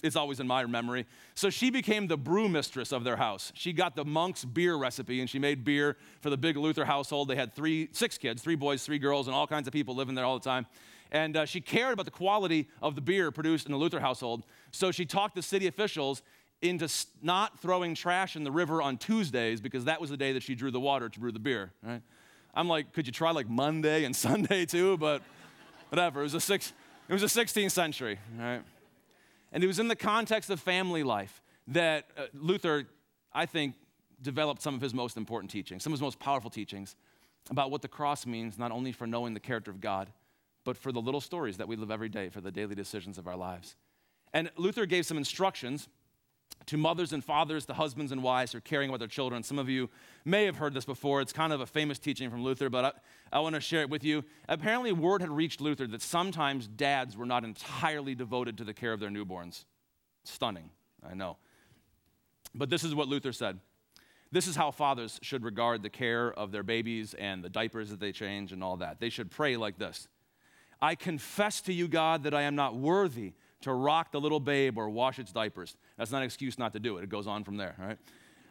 it's 0.04 0.16
always 0.16 0.40
in 0.40 0.48
my 0.48 0.66
memory. 0.66 1.06
So 1.36 1.50
she 1.50 1.70
became 1.70 2.08
the 2.08 2.18
brew 2.18 2.50
mistress 2.50 2.92
of 2.92 3.04
their 3.04 3.18
house. 3.18 3.52
She 3.56 3.74
got 3.74 3.96
the 3.96 4.06
monk's 4.06 4.44
beer 4.44 4.76
recipe 4.76 5.20
and 5.20 5.30
she 5.30 5.40
made 5.40 5.64
beer 5.64 5.98
for 6.22 6.30
the 6.30 6.38
big 6.38 6.58
Luther 6.58 6.86
household. 6.86 7.28
They 7.28 7.36
had 7.36 7.54
three, 7.54 7.90
six 7.92 8.18
kids, 8.18 8.42
three 8.42 8.56
boys, 8.56 8.84
three 8.84 9.00
girls, 9.00 9.28
and 9.28 9.36
all 9.36 9.48
kinds 9.48 9.68
of 9.68 9.74
people 9.74 9.96
living 9.96 10.16
there 10.16 10.26
all 10.26 10.38
the 10.38 10.44
time. 10.44 10.66
And 11.12 11.36
uh, 11.36 11.46
she 11.46 11.60
cared 11.62 11.94
about 11.94 12.06
the 12.06 12.12
quality 12.12 12.70
of 12.82 12.96
the 12.96 13.02
beer 13.02 13.32
produced 13.32 13.66
in 13.66 13.72
the 13.72 13.78
Luther 13.78 14.00
household. 14.00 14.46
So 14.72 14.92
she 14.92 15.06
talked 15.06 15.36
the 15.36 15.42
city 15.42 15.68
officials 15.68 16.22
into 16.62 16.88
not 17.22 17.60
throwing 17.60 17.96
trash 17.96 18.36
in 18.36 18.44
the 18.44 18.52
river 18.52 18.82
on 18.82 18.98
Tuesdays 18.98 19.60
because 19.60 19.86
that 19.86 20.00
was 20.00 20.10
the 20.10 20.18
day 20.18 20.32
that 20.34 20.44
she 20.44 20.56
drew 20.56 20.72
the 20.72 20.80
water 20.80 21.10
to 21.10 21.20
brew 21.20 21.32
the 21.32 21.40
beer, 21.40 21.72
right? 21.84 22.02
I'm 22.54 22.68
like, 22.68 22.94
could 22.94 23.08
you 23.08 23.14
try 23.14 23.32
like 23.32 23.50
Monday 23.50 24.04
and 24.04 24.16
Sunday 24.28 24.66
too? 24.66 24.98
But 24.98 25.22
whatever. 25.90 26.22
It 26.22 26.24
was 26.24 26.34
a 26.34 26.40
six, 26.40 26.74
it 27.10 27.14
was 27.14 27.24
a 27.24 27.26
16th 27.26 27.72
century, 27.72 28.20
right? 28.38 28.62
And 29.52 29.64
it 29.64 29.68
was 29.68 29.80
in 29.80 29.88
the 29.88 29.96
context 29.96 30.50
of 30.50 30.60
family 30.60 31.04
life 31.04 31.42
that 31.68 32.06
uh, 32.18 32.24
Luther, 32.34 32.88
I 33.34 33.46
think, 33.46 33.76
developed 34.22 34.62
some 34.62 34.76
of 34.76 34.82
his 34.82 34.94
most 34.94 35.18
important 35.18 35.52
teachings, 35.52 35.84
some 35.84 35.92
of 35.92 35.98
his 35.98 36.04
most 36.04 36.20
powerful 36.20 36.50
teachings 36.50 36.96
about 37.50 37.72
what 37.72 37.82
the 37.82 37.88
cross 37.88 38.26
means, 38.26 38.58
not 38.58 38.72
only 38.72 38.92
for 38.92 39.08
knowing 39.08 39.34
the 39.34 39.40
character 39.40 39.72
of 39.72 39.82
God, 39.82 40.12
but 40.64 40.78
for 40.78 40.92
the 40.92 41.02
little 41.02 41.22
stories 41.22 41.58
that 41.58 41.68
we 41.68 41.76
live 41.76 41.92
every 41.92 42.10
day, 42.10 42.30
for 42.30 42.40
the 42.40 42.52
daily 42.52 42.76
decisions 42.76 43.18
of 43.18 43.28
our 43.28 43.36
lives. 43.36 43.76
And 44.34 44.52
Luther 44.58 44.86
gave 44.86 45.06
some 45.06 45.18
instructions 45.18 45.90
to 46.68 46.78
mothers 46.78 47.14
and 47.14 47.24
fathers, 47.24 47.66
to 47.66 47.74
husbands 47.74 48.12
and 48.12 48.24
wives 48.24 48.52
who 48.52 48.60
are 48.60 48.62
caring 48.62 48.90
about 48.90 49.00
their 49.00 49.08
children. 49.08 49.44
Some 49.44 49.60
of 49.60 49.68
you 49.68 49.90
may 50.26 50.46
have 50.46 50.58
heard 50.58 50.74
this 50.74 50.86
before. 50.86 51.22
It's 51.22 51.34
kind 51.34 51.52
of 51.52 51.62
a 51.62 51.66
famous 51.66 52.00
teaching 52.00 52.30
from 52.30 52.44
Luther, 52.44 52.70
but 52.70 52.86
I, 52.86 53.38
I 53.38 53.40
want 53.40 53.56
to 53.56 53.62
share 53.62 53.82
it 53.82 53.90
with 53.90 54.04
you. 54.04 54.24
Apparently, 54.48 54.92
word 54.92 55.22
had 55.22 55.32
reached 55.32 55.60
Luther 55.60 55.88
that 55.88 56.02
sometimes 56.02 56.68
dads 56.68 57.18
were 57.18 57.26
not 57.26 57.44
entirely 57.44 58.16
devoted 58.16 58.58
to 58.58 58.64
the 58.64 58.74
care 58.74 58.94
of 58.94 59.00
their 59.00 59.10
newborns. 59.10 59.66
Stunning, 60.24 60.70
I 61.10 61.14
know. 61.14 61.38
But 62.54 62.70
this 62.70 62.84
is 62.84 62.94
what 62.94 63.08
Luther 63.08 63.32
said. 63.32 63.60
This 64.32 64.48
is 64.48 64.56
how 64.56 64.72
fathers 64.72 65.20
should 65.22 65.44
regard 65.44 65.84
the 65.84 65.90
care 65.90 66.32
of 66.32 66.52
their 66.52 66.64
babies 66.64 67.14
and 67.16 67.44
the 67.44 67.50
diapers 67.50 67.90
that 67.90 68.00
they 68.00 68.14
change 68.14 68.54
and 68.54 68.64
all 68.64 68.78
that. 68.78 69.00
They 69.00 69.10
should 69.10 69.30
pray 69.30 69.58
like 69.58 69.78
this 69.78 70.08
I 70.82 70.96
confess 70.96 71.62
to 71.62 71.74
you, 71.74 71.88
God, 71.88 72.24
that 72.24 72.34
I 72.34 72.44
am 72.44 72.56
not 72.56 72.76
worthy 72.76 73.34
to 73.62 73.74
rock 73.74 74.12
the 74.12 74.20
little 74.20 74.40
babe 74.40 74.78
or 74.78 74.90
wash 74.90 75.20
its 75.20 75.32
diapers. 75.32 75.76
That's 75.98 76.12
not 76.12 76.20
an 76.20 76.26
excuse 76.26 76.58
not 76.58 76.74
to 76.74 76.80
do 76.80 76.98
it. 76.98 77.04
It 77.04 77.10
goes 77.10 77.28
on 77.28 77.44
from 77.44 77.58
there, 77.58 77.76
right? 77.78 77.98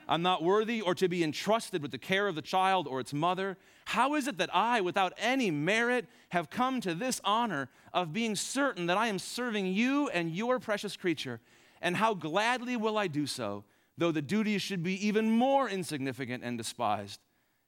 I'm 0.09 0.23
not 0.23 0.42
worthy 0.42 0.81
or 0.81 0.94
to 0.96 1.09
be 1.09 1.23
entrusted 1.23 1.83
with 1.83 1.92
the 1.92 1.99
care 1.99 2.27
of 2.27 2.35
the 2.35 2.42
child 2.42 2.88
or 2.88 2.99
its 2.99 3.14
mother. 3.14 3.57
How 3.85 4.14
is 4.16 4.27
it 4.27 4.38
that 4.38 4.51
I, 4.53 4.81
without 4.81 5.12
any 5.16 5.53
merit, 5.53 6.07
have 6.31 6.51
come 6.51 6.81
to 6.81 6.94
this 6.94 7.20
honor 7.23 7.68
of 7.92 8.12
being 8.12 8.35
certain 8.35 8.87
that 8.87 8.96
I 8.96 9.07
am 9.07 9.20
serving 9.20 9.66
you 9.66 10.09
and 10.09 10.35
your 10.35 10.59
precious 10.59 10.96
creature? 10.96 11.40
And 11.81 11.96
how 11.96 12.14
gladly 12.14 12.77
will 12.77 12.99
I 12.99 13.07
do 13.07 13.27
so, 13.27 13.64
though 13.96 14.11
the 14.11 14.20
duty 14.20 14.59
should 14.59 14.83
be 14.83 15.07
even 15.07 15.31
more 15.31 15.68
insignificant 15.68 16.42
and 16.42 16.59
despised? 16.59 17.20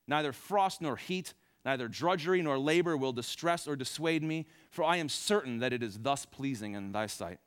Neither 0.09 0.33
frost 0.33 0.83
nor 0.83 0.97
heat, 0.97 1.35
neither 1.65 1.89
drudgery 1.89 2.43
nor 2.43 2.59
labor 2.59 2.97
will 2.97 3.13
distress 3.13 3.69
or 3.69 3.77
dissuade 3.77 4.23
me, 4.23 4.47
for 4.71 4.85
I 4.85 4.97
am 4.97 5.09
certain 5.09 5.59
that 5.59 5.73
it 5.73 5.83
is 5.83 5.99
thus 5.99 6.27
pleasing 6.27 6.75
in 6.75 6.93
thy 6.93 7.07
sight. 7.07 7.39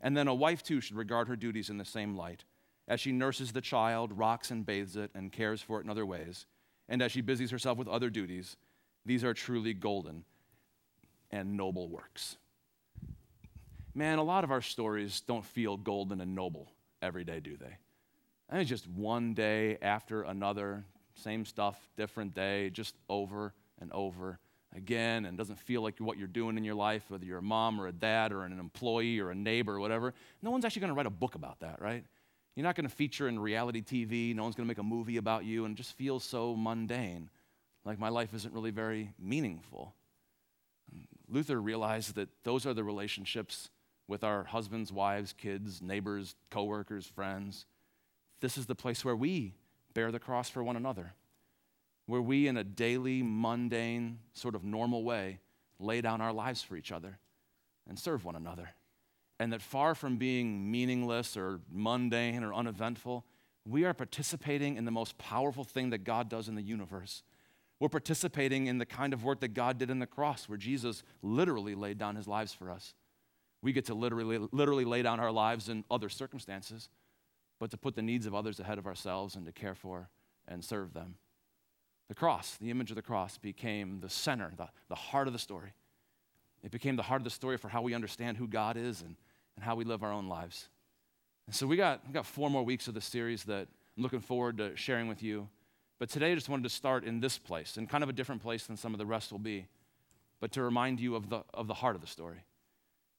And 0.00 0.16
then 0.16 0.28
a 0.28 0.34
wife 0.34 0.62
too 0.62 0.80
should 0.80 0.96
regard 0.96 1.28
her 1.28 1.36
duties 1.36 1.70
in 1.70 1.78
the 1.78 1.84
same 1.84 2.16
light, 2.16 2.44
as 2.88 3.00
she 3.00 3.12
nurses 3.12 3.52
the 3.52 3.60
child, 3.60 4.18
rocks 4.18 4.50
and 4.50 4.64
bathes 4.64 4.96
it, 4.96 5.10
and 5.14 5.32
cares 5.32 5.62
for 5.62 5.80
it 5.80 5.84
in 5.84 5.90
other 5.90 6.06
ways, 6.06 6.46
and 6.88 7.02
as 7.02 7.12
she 7.12 7.20
busies 7.20 7.50
herself 7.50 7.78
with 7.78 7.88
other 7.88 8.10
duties. 8.10 8.56
These 9.06 9.24
are 9.24 9.34
truly 9.34 9.74
golden 9.74 10.24
and 11.30 11.56
noble 11.56 11.88
works. 11.88 12.36
Man, 13.94 14.18
a 14.18 14.22
lot 14.22 14.44
of 14.44 14.50
our 14.50 14.60
stories 14.60 15.20
don't 15.20 15.44
feel 15.44 15.76
golden 15.76 16.20
and 16.20 16.34
noble 16.34 16.70
every 17.02 17.24
day, 17.24 17.40
do 17.40 17.56
they? 17.56 17.76
And 18.48 18.60
it's 18.60 18.68
just 18.68 18.88
one 18.88 19.34
day 19.34 19.78
after 19.80 20.22
another, 20.22 20.84
same 21.20 21.44
stuff, 21.44 21.78
different 21.96 22.34
day, 22.34 22.70
just 22.70 22.96
over 23.08 23.52
and 23.80 23.92
over 23.92 24.38
again, 24.74 25.24
and 25.24 25.36
doesn't 25.36 25.58
feel 25.58 25.82
like 25.82 25.98
what 25.98 26.18
you're 26.18 26.28
doing 26.28 26.56
in 26.56 26.64
your 26.64 26.74
life, 26.74 27.04
whether 27.08 27.24
you're 27.24 27.38
a 27.38 27.42
mom 27.42 27.80
or 27.80 27.88
a 27.88 27.92
dad 27.92 28.32
or 28.32 28.44
an 28.44 28.58
employee 28.58 29.18
or 29.18 29.30
a 29.30 29.34
neighbor 29.34 29.74
or 29.74 29.80
whatever. 29.80 30.14
No 30.42 30.50
one's 30.50 30.64
actually 30.64 30.80
going 30.80 30.92
to 30.92 30.94
write 30.94 31.06
a 31.06 31.10
book 31.10 31.34
about 31.34 31.60
that, 31.60 31.80
right? 31.80 32.04
You're 32.54 32.64
not 32.64 32.76
going 32.76 32.88
to 32.88 32.94
feature 32.94 33.28
in 33.28 33.38
reality 33.38 33.82
TV. 33.82 34.34
No 34.34 34.42
one's 34.42 34.54
going 34.54 34.66
to 34.66 34.70
make 34.70 34.78
a 34.78 34.82
movie 34.82 35.16
about 35.16 35.44
you, 35.44 35.64
and 35.64 35.74
it 35.74 35.76
just 35.76 35.96
feels 35.96 36.24
so 36.24 36.54
mundane, 36.56 37.30
like 37.84 37.98
my 37.98 38.08
life 38.08 38.34
isn't 38.34 38.52
really 38.52 38.70
very 38.70 39.12
meaningful. 39.18 39.94
Luther 41.28 41.60
realized 41.60 42.16
that 42.16 42.28
those 42.44 42.66
are 42.66 42.74
the 42.74 42.84
relationships 42.84 43.70
with 44.08 44.24
our 44.24 44.44
husbands, 44.44 44.92
wives, 44.92 45.32
kids, 45.32 45.80
neighbors, 45.80 46.34
coworkers, 46.50 47.06
friends. 47.06 47.64
This 48.40 48.58
is 48.58 48.66
the 48.66 48.74
place 48.74 49.04
where 49.04 49.14
we 49.14 49.54
bear 49.94 50.12
the 50.12 50.18
cross 50.18 50.48
for 50.48 50.62
one 50.62 50.76
another, 50.76 51.14
where 52.06 52.22
we, 52.22 52.48
in 52.48 52.56
a 52.56 52.64
daily, 52.64 53.22
mundane, 53.22 54.18
sort 54.32 54.54
of 54.54 54.64
normal 54.64 55.04
way, 55.04 55.40
lay 55.78 56.00
down 56.00 56.20
our 56.20 56.32
lives 56.32 56.62
for 56.62 56.76
each 56.76 56.92
other 56.92 57.18
and 57.88 57.98
serve 57.98 58.24
one 58.24 58.36
another. 58.36 58.70
And 59.38 59.52
that 59.52 59.62
far 59.62 59.94
from 59.94 60.16
being 60.16 60.70
meaningless 60.70 61.36
or 61.36 61.60
mundane 61.70 62.44
or 62.44 62.52
uneventful, 62.52 63.24
we 63.66 63.84
are 63.84 63.94
participating 63.94 64.76
in 64.76 64.84
the 64.84 64.90
most 64.90 65.16
powerful 65.18 65.64
thing 65.64 65.90
that 65.90 66.04
God 66.04 66.28
does 66.28 66.48
in 66.48 66.54
the 66.54 66.62
universe. 66.62 67.22
We're 67.78 67.88
participating 67.88 68.66
in 68.66 68.76
the 68.76 68.86
kind 68.86 69.14
of 69.14 69.24
work 69.24 69.40
that 69.40 69.54
God 69.54 69.78
did 69.78 69.90
in 69.90 69.98
the 69.98 70.06
cross, 70.06 70.48
where 70.48 70.58
Jesus 70.58 71.02
literally 71.22 71.74
laid 71.74 71.96
down 71.96 72.16
his 72.16 72.28
lives 72.28 72.52
for 72.52 72.70
us. 72.70 72.94
We 73.62 73.72
get 73.72 73.86
to 73.86 73.94
literally, 73.94 74.38
literally 74.52 74.84
lay 74.84 75.02
down 75.02 75.20
our 75.20 75.32
lives 75.32 75.68
in 75.68 75.84
other 75.90 76.08
circumstances 76.08 76.88
but 77.60 77.70
to 77.70 77.76
put 77.76 77.94
the 77.94 78.02
needs 78.02 78.26
of 78.26 78.34
others 78.34 78.58
ahead 78.58 78.78
of 78.78 78.86
ourselves 78.86 79.36
and 79.36 79.46
to 79.46 79.52
care 79.52 79.74
for 79.74 80.08
and 80.48 80.64
serve 80.64 80.94
them. 80.94 81.14
The 82.08 82.14
cross, 82.14 82.56
the 82.56 82.70
image 82.70 82.90
of 82.90 82.96
the 82.96 83.02
cross, 83.02 83.38
became 83.38 84.00
the 84.00 84.08
center, 84.08 84.50
the, 84.56 84.68
the 84.88 84.96
heart 84.96 85.28
of 85.28 85.32
the 85.32 85.38
story. 85.38 85.74
It 86.64 86.72
became 86.72 86.96
the 86.96 87.04
heart 87.04 87.20
of 87.20 87.24
the 87.24 87.30
story 87.30 87.56
for 87.56 87.68
how 87.68 87.82
we 87.82 87.94
understand 87.94 88.36
who 88.36 88.48
God 88.48 88.76
is 88.76 89.02
and, 89.02 89.14
and 89.54 89.64
how 89.64 89.76
we 89.76 89.84
live 89.84 90.02
our 90.02 90.10
own 90.10 90.26
lives. 90.28 90.68
And 91.46 91.54
so 91.54 91.66
we 91.66 91.76
got, 91.76 92.04
we 92.06 92.12
got 92.12 92.26
four 92.26 92.50
more 92.50 92.64
weeks 92.64 92.88
of 92.88 92.94
the 92.94 93.00
series 93.00 93.44
that 93.44 93.68
I'm 93.96 94.02
looking 94.02 94.20
forward 94.20 94.58
to 94.58 94.74
sharing 94.76 95.06
with 95.06 95.22
you. 95.22 95.48
But 95.98 96.08
today 96.08 96.32
I 96.32 96.34
just 96.34 96.48
wanted 96.48 96.64
to 96.64 96.70
start 96.70 97.04
in 97.04 97.20
this 97.20 97.38
place, 97.38 97.76
in 97.76 97.86
kind 97.86 98.02
of 98.02 98.08
a 98.08 98.14
different 98.14 98.42
place 98.42 98.66
than 98.66 98.76
some 98.76 98.94
of 98.94 98.98
the 98.98 99.06
rest 99.06 99.30
will 99.30 99.38
be, 99.38 99.66
but 100.40 100.50
to 100.52 100.62
remind 100.62 100.98
you 100.98 101.14
of 101.14 101.28
the, 101.28 101.42
of 101.52 101.66
the 101.66 101.74
heart 101.74 101.94
of 101.94 102.00
the 102.00 102.06
story, 102.06 102.44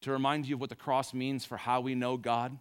to 0.02 0.12
remind 0.12 0.48
you 0.48 0.56
of 0.56 0.62
what 0.62 0.70
the 0.70 0.76
cross 0.76 1.14
means 1.14 1.46
for 1.46 1.58
how 1.58 1.80
we 1.80 1.94
know 1.94 2.18
God 2.18 2.58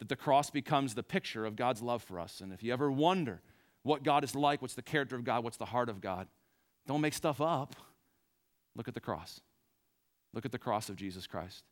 that 0.00 0.08
the 0.08 0.16
cross 0.16 0.50
becomes 0.50 0.94
the 0.94 1.02
picture 1.02 1.46
of 1.46 1.54
God's 1.54 1.82
love 1.82 2.02
for 2.02 2.18
us. 2.18 2.40
And 2.40 2.52
if 2.52 2.62
you 2.62 2.72
ever 2.72 2.90
wonder 2.90 3.40
what 3.82 4.02
God 4.02 4.24
is 4.24 4.34
like, 4.34 4.60
what's 4.60 4.74
the 4.74 4.82
character 4.82 5.14
of 5.14 5.24
God, 5.24 5.44
what's 5.44 5.58
the 5.58 5.66
heart 5.66 5.88
of 5.88 6.00
God, 6.00 6.26
don't 6.86 7.00
make 7.00 7.14
stuff 7.14 7.40
up. 7.40 7.76
Look 8.74 8.88
at 8.88 8.94
the 8.94 9.00
cross. 9.00 9.40
Look 10.32 10.46
at 10.46 10.52
the 10.52 10.58
cross 10.58 10.88
of 10.88 10.96
Jesus 10.96 11.26
Christ. 11.26 11.64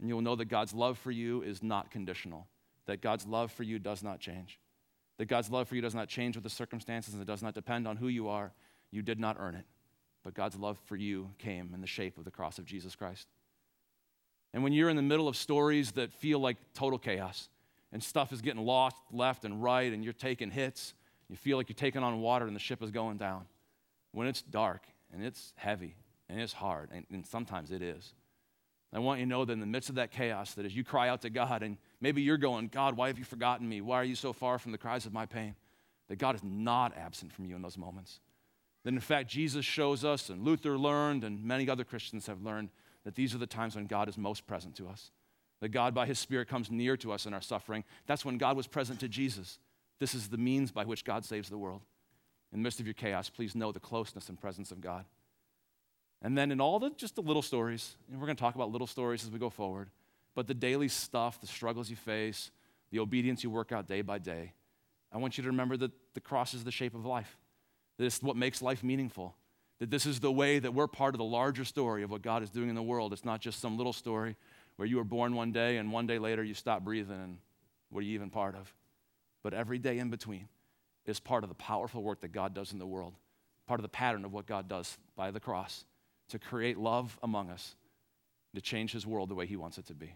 And 0.00 0.08
you'll 0.08 0.20
know 0.20 0.36
that 0.36 0.46
God's 0.46 0.72
love 0.72 0.98
for 0.98 1.10
you 1.10 1.42
is 1.42 1.62
not 1.62 1.90
conditional, 1.90 2.46
that 2.86 3.00
God's 3.00 3.26
love 3.26 3.50
for 3.52 3.62
you 3.64 3.78
does 3.78 4.02
not 4.02 4.20
change, 4.20 4.58
that 5.18 5.26
God's 5.26 5.50
love 5.50 5.68
for 5.68 5.74
you 5.74 5.82
does 5.82 5.94
not 5.94 6.08
change 6.08 6.36
with 6.36 6.44
the 6.44 6.50
circumstances 6.50 7.14
and 7.14 7.22
it 7.22 7.26
does 7.26 7.42
not 7.42 7.54
depend 7.54 7.88
on 7.88 7.96
who 7.96 8.08
you 8.08 8.28
are. 8.28 8.52
You 8.90 9.02
did 9.02 9.18
not 9.18 9.36
earn 9.38 9.54
it, 9.54 9.64
but 10.22 10.34
God's 10.34 10.56
love 10.56 10.78
for 10.86 10.96
you 10.96 11.30
came 11.38 11.72
in 11.74 11.80
the 11.80 11.86
shape 11.86 12.18
of 12.18 12.24
the 12.24 12.30
cross 12.30 12.58
of 12.58 12.66
Jesus 12.66 12.94
Christ. 12.94 13.28
And 14.52 14.62
when 14.62 14.72
you're 14.72 14.90
in 14.90 14.96
the 14.96 15.02
middle 15.02 15.26
of 15.26 15.36
stories 15.36 15.92
that 15.92 16.12
feel 16.12 16.38
like 16.38 16.56
total 16.74 16.98
chaos, 16.98 17.48
and 17.94 18.02
stuff 18.02 18.32
is 18.32 18.42
getting 18.42 18.66
lost 18.66 18.96
left 19.12 19.44
and 19.44 19.62
right, 19.62 19.90
and 19.92 20.02
you're 20.02 20.12
taking 20.12 20.50
hits. 20.50 20.94
You 21.28 21.36
feel 21.36 21.56
like 21.56 21.68
you're 21.68 21.74
taking 21.74 22.02
on 22.02 22.20
water 22.20 22.46
and 22.46 22.54
the 22.54 22.60
ship 22.60 22.82
is 22.82 22.90
going 22.90 23.16
down. 23.16 23.46
When 24.10 24.26
it's 24.26 24.42
dark 24.42 24.82
and 25.12 25.24
it's 25.24 25.54
heavy 25.56 25.94
and 26.28 26.40
it's 26.40 26.52
hard, 26.52 26.90
and, 26.92 27.06
and 27.10 27.24
sometimes 27.24 27.70
it 27.70 27.80
is. 27.80 28.12
I 28.92 28.98
want 28.98 29.20
you 29.20 29.26
to 29.26 29.28
know 29.28 29.44
that 29.44 29.52
in 29.52 29.60
the 29.60 29.66
midst 29.66 29.88
of 29.88 29.96
that 29.96 30.10
chaos, 30.12 30.54
that 30.54 30.64
as 30.64 30.76
you 30.76 30.84
cry 30.84 31.08
out 31.08 31.22
to 31.22 31.30
God, 31.30 31.62
and 31.62 31.78
maybe 32.00 32.22
you're 32.22 32.36
going, 32.36 32.68
God, 32.68 32.96
why 32.96 33.08
have 33.08 33.18
you 33.18 33.24
forgotten 33.24 33.68
me? 33.68 33.80
Why 33.80 33.96
are 33.96 34.04
you 34.04 34.14
so 34.14 34.32
far 34.32 34.58
from 34.58 34.70
the 34.70 34.78
cries 34.78 35.04
of 35.04 35.12
my 35.12 35.26
pain? 35.26 35.56
That 36.08 36.16
God 36.16 36.36
is 36.36 36.44
not 36.44 36.96
absent 36.96 37.32
from 37.32 37.44
you 37.44 37.56
in 37.56 37.62
those 37.62 37.78
moments. 37.78 38.20
That 38.84 38.92
in 38.92 39.00
fact, 39.00 39.30
Jesus 39.30 39.64
shows 39.64 40.04
us, 40.04 40.30
and 40.30 40.44
Luther 40.44 40.78
learned, 40.78 41.24
and 41.24 41.42
many 41.42 41.68
other 41.68 41.82
Christians 41.82 42.26
have 42.26 42.42
learned, 42.42 42.70
that 43.04 43.16
these 43.16 43.34
are 43.34 43.38
the 43.38 43.46
times 43.46 43.74
when 43.74 43.86
God 43.86 44.08
is 44.08 44.16
most 44.16 44.46
present 44.46 44.76
to 44.76 44.86
us 44.88 45.10
that 45.64 45.70
God, 45.70 45.94
by 45.94 46.04
His 46.04 46.18
Spirit, 46.18 46.46
comes 46.46 46.70
near 46.70 46.94
to 46.98 47.10
us 47.10 47.24
in 47.24 47.32
our 47.32 47.40
suffering. 47.40 47.84
That's 48.06 48.22
when 48.22 48.36
God 48.36 48.54
was 48.54 48.66
present 48.66 49.00
to 49.00 49.08
Jesus. 49.08 49.58
This 49.98 50.14
is 50.14 50.28
the 50.28 50.36
means 50.36 50.70
by 50.70 50.84
which 50.84 51.06
God 51.06 51.24
saves 51.24 51.48
the 51.48 51.56
world. 51.56 51.80
In 52.52 52.58
the 52.58 52.62
midst 52.62 52.80
of 52.80 52.86
your 52.86 52.92
chaos, 52.92 53.30
please 53.30 53.54
know 53.54 53.72
the 53.72 53.80
closeness 53.80 54.28
and 54.28 54.38
presence 54.38 54.70
of 54.70 54.82
God. 54.82 55.06
And 56.20 56.36
then 56.36 56.52
in 56.52 56.60
all 56.60 56.78
the 56.78 56.90
just 56.90 57.14
the 57.14 57.22
little 57.22 57.40
stories, 57.40 57.96
and 58.10 58.20
we're 58.20 58.26
going 58.26 58.36
to 58.36 58.40
talk 58.42 58.56
about 58.56 58.72
little 58.72 58.86
stories 58.86 59.24
as 59.24 59.30
we 59.30 59.38
go 59.38 59.48
forward, 59.48 59.88
but 60.34 60.46
the 60.46 60.52
daily 60.52 60.88
stuff, 60.88 61.40
the 61.40 61.46
struggles 61.46 61.88
you 61.88 61.96
face, 61.96 62.50
the 62.90 62.98
obedience 62.98 63.42
you 63.42 63.48
work 63.48 63.72
out 63.72 63.88
day 63.88 64.02
by 64.02 64.18
day, 64.18 64.52
I 65.10 65.16
want 65.16 65.38
you 65.38 65.44
to 65.44 65.48
remember 65.48 65.78
that 65.78 65.92
the 66.12 66.20
cross 66.20 66.52
is 66.52 66.64
the 66.64 66.72
shape 66.72 66.94
of 66.94 67.06
life. 67.06 67.38
This 67.96 68.16
is 68.16 68.22
what 68.22 68.36
makes 68.36 68.60
life 68.60 68.84
meaningful. 68.84 69.34
That 69.78 69.90
this 69.90 70.04
is 70.04 70.20
the 70.20 70.30
way 70.30 70.58
that 70.58 70.74
we're 70.74 70.88
part 70.88 71.14
of 71.14 71.18
the 71.18 71.24
larger 71.24 71.64
story 71.64 72.02
of 72.02 72.10
what 72.10 72.20
God 72.20 72.42
is 72.42 72.50
doing 72.50 72.68
in 72.68 72.74
the 72.74 72.82
world. 72.82 73.14
It's 73.14 73.24
not 73.24 73.40
just 73.40 73.60
some 73.60 73.78
little 73.78 73.94
story 73.94 74.36
where 74.76 74.86
you 74.86 74.96
were 74.96 75.04
born 75.04 75.34
one 75.34 75.52
day 75.52 75.76
and 75.76 75.92
one 75.92 76.06
day 76.06 76.18
later 76.18 76.42
you 76.42 76.54
stop 76.54 76.84
breathing 76.84 77.20
and 77.20 77.38
what 77.90 78.00
are 78.00 78.06
you 78.06 78.14
even 78.14 78.30
part 78.30 78.56
of? 78.56 78.72
But 79.42 79.54
every 79.54 79.78
day 79.78 79.98
in 79.98 80.10
between 80.10 80.48
is 81.06 81.20
part 81.20 81.44
of 81.44 81.48
the 81.48 81.54
powerful 81.54 82.02
work 82.02 82.20
that 82.22 82.32
God 82.32 82.54
does 82.54 82.72
in 82.72 82.78
the 82.78 82.86
world, 82.86 83.14
part 83.66 83.78
of 83.78 83.82
the 83.82 83.88
pattern 83.88 84.24
of 84.24 84.32
what 84.32 84.46
God 84.46 84.68
does 84.68 84.96
by 85.16 85.30
the 85.30 85.40
cross 85.40 85.84
to 86.30 86.38
create 86.38 86.78
love 86.78 87.18
among 87.22 87.50
us, 87.50 87.76
to 88.54 88.60
change 88.60 88.92
his 88.92 89.06
world 89.06 89.28
the 89.28 89.34
way 89.34 89.46
he 89.46 89.56
wants 89.56 89.78
it 89.78 89.86
to 89.86 89.94
be. 89.94 90.14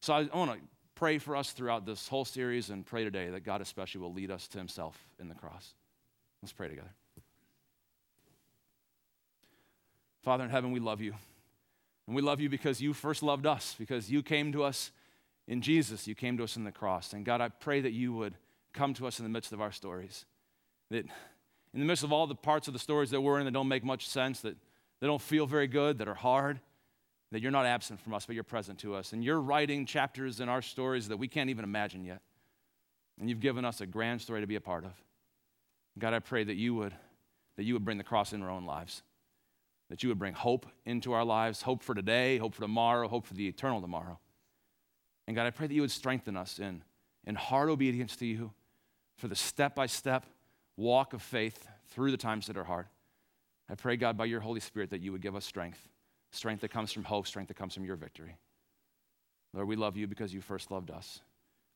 So 0.00 0.14
I, 0.14 0.28
I 0.32 0.36
want 0.36 0.52
to 0.52 0.58
pray 0.94 1.18
for 1.18 1.36
us 1.36 1.52
throughout 1.52 1.84
this 1.84 2.08
whole 2.08 2.24
series 2.24 2.70
and 2.70 2.86
pray 2.86 3.04
today 3.04 3.30
that 3.30 3.44
God 3.44 3.60
especially 3.60 4.00
will 4.00 4.12
lead 4.12 4.30
us 4.30 4.46
to 4.48 4.58
himself 4.58 4.96
in 5.18 5.28
the 5.28 5.34
cross. 5.34 5.74
Let's 6.42 6.52
pray 6.52 6.68
together. 6.68 6.92
Father 10.22 10.44
in 10.44 10.50
heaven, 10.50 10.70
we 10.70 10.80
love 10.80 11.00
you. 11.00 11.14
And 12.12 12.14
we 12.14 12.20
love 12.20 12.42
you 12.42 12.50
because 12.50 12.82
you 12.82 12.92
first 12.92 13.22
loved 13.22 13.46
us, 13.46 13.74
because 13.78 14.10
you 14.10 14.22
came 14.22 14.52
to 14.52 14.64
us 14.64 14.90
in 15.48 15.62
Jesus. 15.62 16.06
You 16.06 16.14
came 16.14 16.36
to 16.36 16.44
us 16.44 16.58
in 16.58 16.64
the 16.64 16.70
cross. 16.70 17.14
And 17.14 17.24
God, 17.24 17.40
I 17.40 17.48
pray 17.48 17.80
that 17.80 17.92
you 17.92 18.12
would 18.12 18.34
come 18.74 18.92
to 18.92 19.06
us 19.06 19.18
in 19.18 19.24
the 19.24 19.30
midst 19.30 19.50
of 19.50 19.62
our 19.62 19.72
stories. 19.72 20.26
That 20.90 21.06
in 21.72 21.80
the 21.80 21.86
midst 21.86 22.04
of 22.04 22.12
all 22.12 22.26
the 22.26 22.34
parts 22.34 22.68
of 22.68 22.74
the 22.74 22.78
stories 22.78 23.08
that 23.12 23.22
we're 23.22 23.38
in 23.38 23.46
that 23.46 23.52
don't 23.52 23.66
make 23.66 23.82
much 23.82 24.06
sense, 24.06 24.42
that 24.42 24.58
they 25.00 25.06
don't 25.06 25.22
feel 25.22 25.46
very 25.46 25.66
good, 25.66 25.96
that 26.00 26.06
are 26.06 26.12
hard, 26.12 26.60
that 27.30 27.40
you're 27.40 27.50
not 27.50 27.64
absent 27.64 27.98
from 27.98 28.12
us, 28.12 28.26
but 28.26 28.34
you're 28.34 28.44
present 28.44 28.78
to 28.80 28.94
us. 28.94 29.14
And 29.14 29.24
you're 29.24 29.40
writing 29.40 29.86
chapters 29.86 30.38
in 30.38 30.50
our 30.50 30.60
stories 30.60 31.08
that 31.08 31.16
we 31.16 31.28
can't 31.28 31.48
even 31.48 31.64
imagine 31.64 32.04
yet. 32.04 32.20
And 33.18 33.30
you've 33.30 33.40
given 33.40 33.64
us 33.64 33.80
a 33.80 33.86
grand 33.86 34.20
story 34.20 34.42
to 34.42 34.46
be 34.46 34.56
a 34.56 34.60
part 34.60 34.84
of. 34.84 34.92
God, 35.98 36.12
I 36.12 36.18
pray 36.18 36.44
that 36.44 36.56
you 36.56 36.74
would, 36.74 36.92
that 37.56 37.62
you 37.62 37.72
would 37.72 37.86
bring 37.86 37.96
the 37.96 38.04
cross 38.04 38.34
in 38.34 38.42
our 38.42 38.50
own 38.50 38.66
lives 38.66 39.02
that 39.92 40.02
you 40.02 40.08
would 40.08 40.18
bring 40.18 40.32
hope 40.32 40.64
into 40.86 41.12
our 41.12 41.22
lives 41.22 41.60
hope 41.60 41.82
for 41.82 41.94
today, 41.94 42.38
hope 42.38 42.54
for 42.54 42.62
tomorrow, 42.62 43.08
hope 43.08 43.26
for 43.26 43.34
the 43.34 43.46
eternal 43.46 43.82
tomorrow. 43.82 44.18
And 45.26 45.36
God, 45.36 45.46
I 45.46 45.50
pray 45.50 45.66
that 45.66 45.74
you 45.74 45.82
would 45.82 45.90
strengthen 45.90 46.34
us 46.34 46.58
in, 46.58 46.82
in 47.26 47.34
hard 47.34 47.68
obedience 47.68 48.16
to 48.16 48.24
you 48.24 48.52
for 49.18 49.28
the 49.28 49.36
step 49.36 49.74
by 49.74 49.84
step 49.84 50.24
walk 50.78 51.12
of 51.12 51.20
faith 51.20 51.68
through 51.90 52.10
the 52.10 52.16
times 52.16 52.46
that 52.46 52.56
are 52.56 52.64
hard. 52.64 52.86
I 53.68 53.74
pray, 53.74 53.98
God, 53.98 54.16
by 54.16 54.24
your 54.24 54.40
Holy 54.40 54.60
Spirit, 54.60 54.88
that 54.88 55.02
you 55.02 55.12
would 55.12 55.20
give 55.20 55.36
us 55.36 55.44
strength 55.44 55.86
strength 56.30 56.62
that 56.62 56.70
comes 56.70 56.90
from 56.90 57.04
hope, 57.04 57.26
strength 57.26 57.48
that 57.48 57.58
comes 57.58 57.74
from 57.74 57.84
your 57.84 57.96
victory. 57.96 58.38
Lord, 59.52 59.68
we 59.68 59.76
love 59.76 59.98
you 59.98 60.06
because 60.06 60.32
you 60.32 60.40
first 60.40 60.70
loved 60.70 60.90
us. 60.90 61.20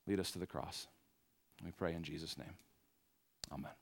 Lead 0.07 0.21
us 0.21 0.31
to 0.31 0.39
the 0.39 0.47
cross. 0.47 0.89
We 1.63 1.71
pray 1.71 1.93
in 1.93 2.03
Jesus' 2.03 2.39
name. 2.39 2.55
Amen. 3.53 3.73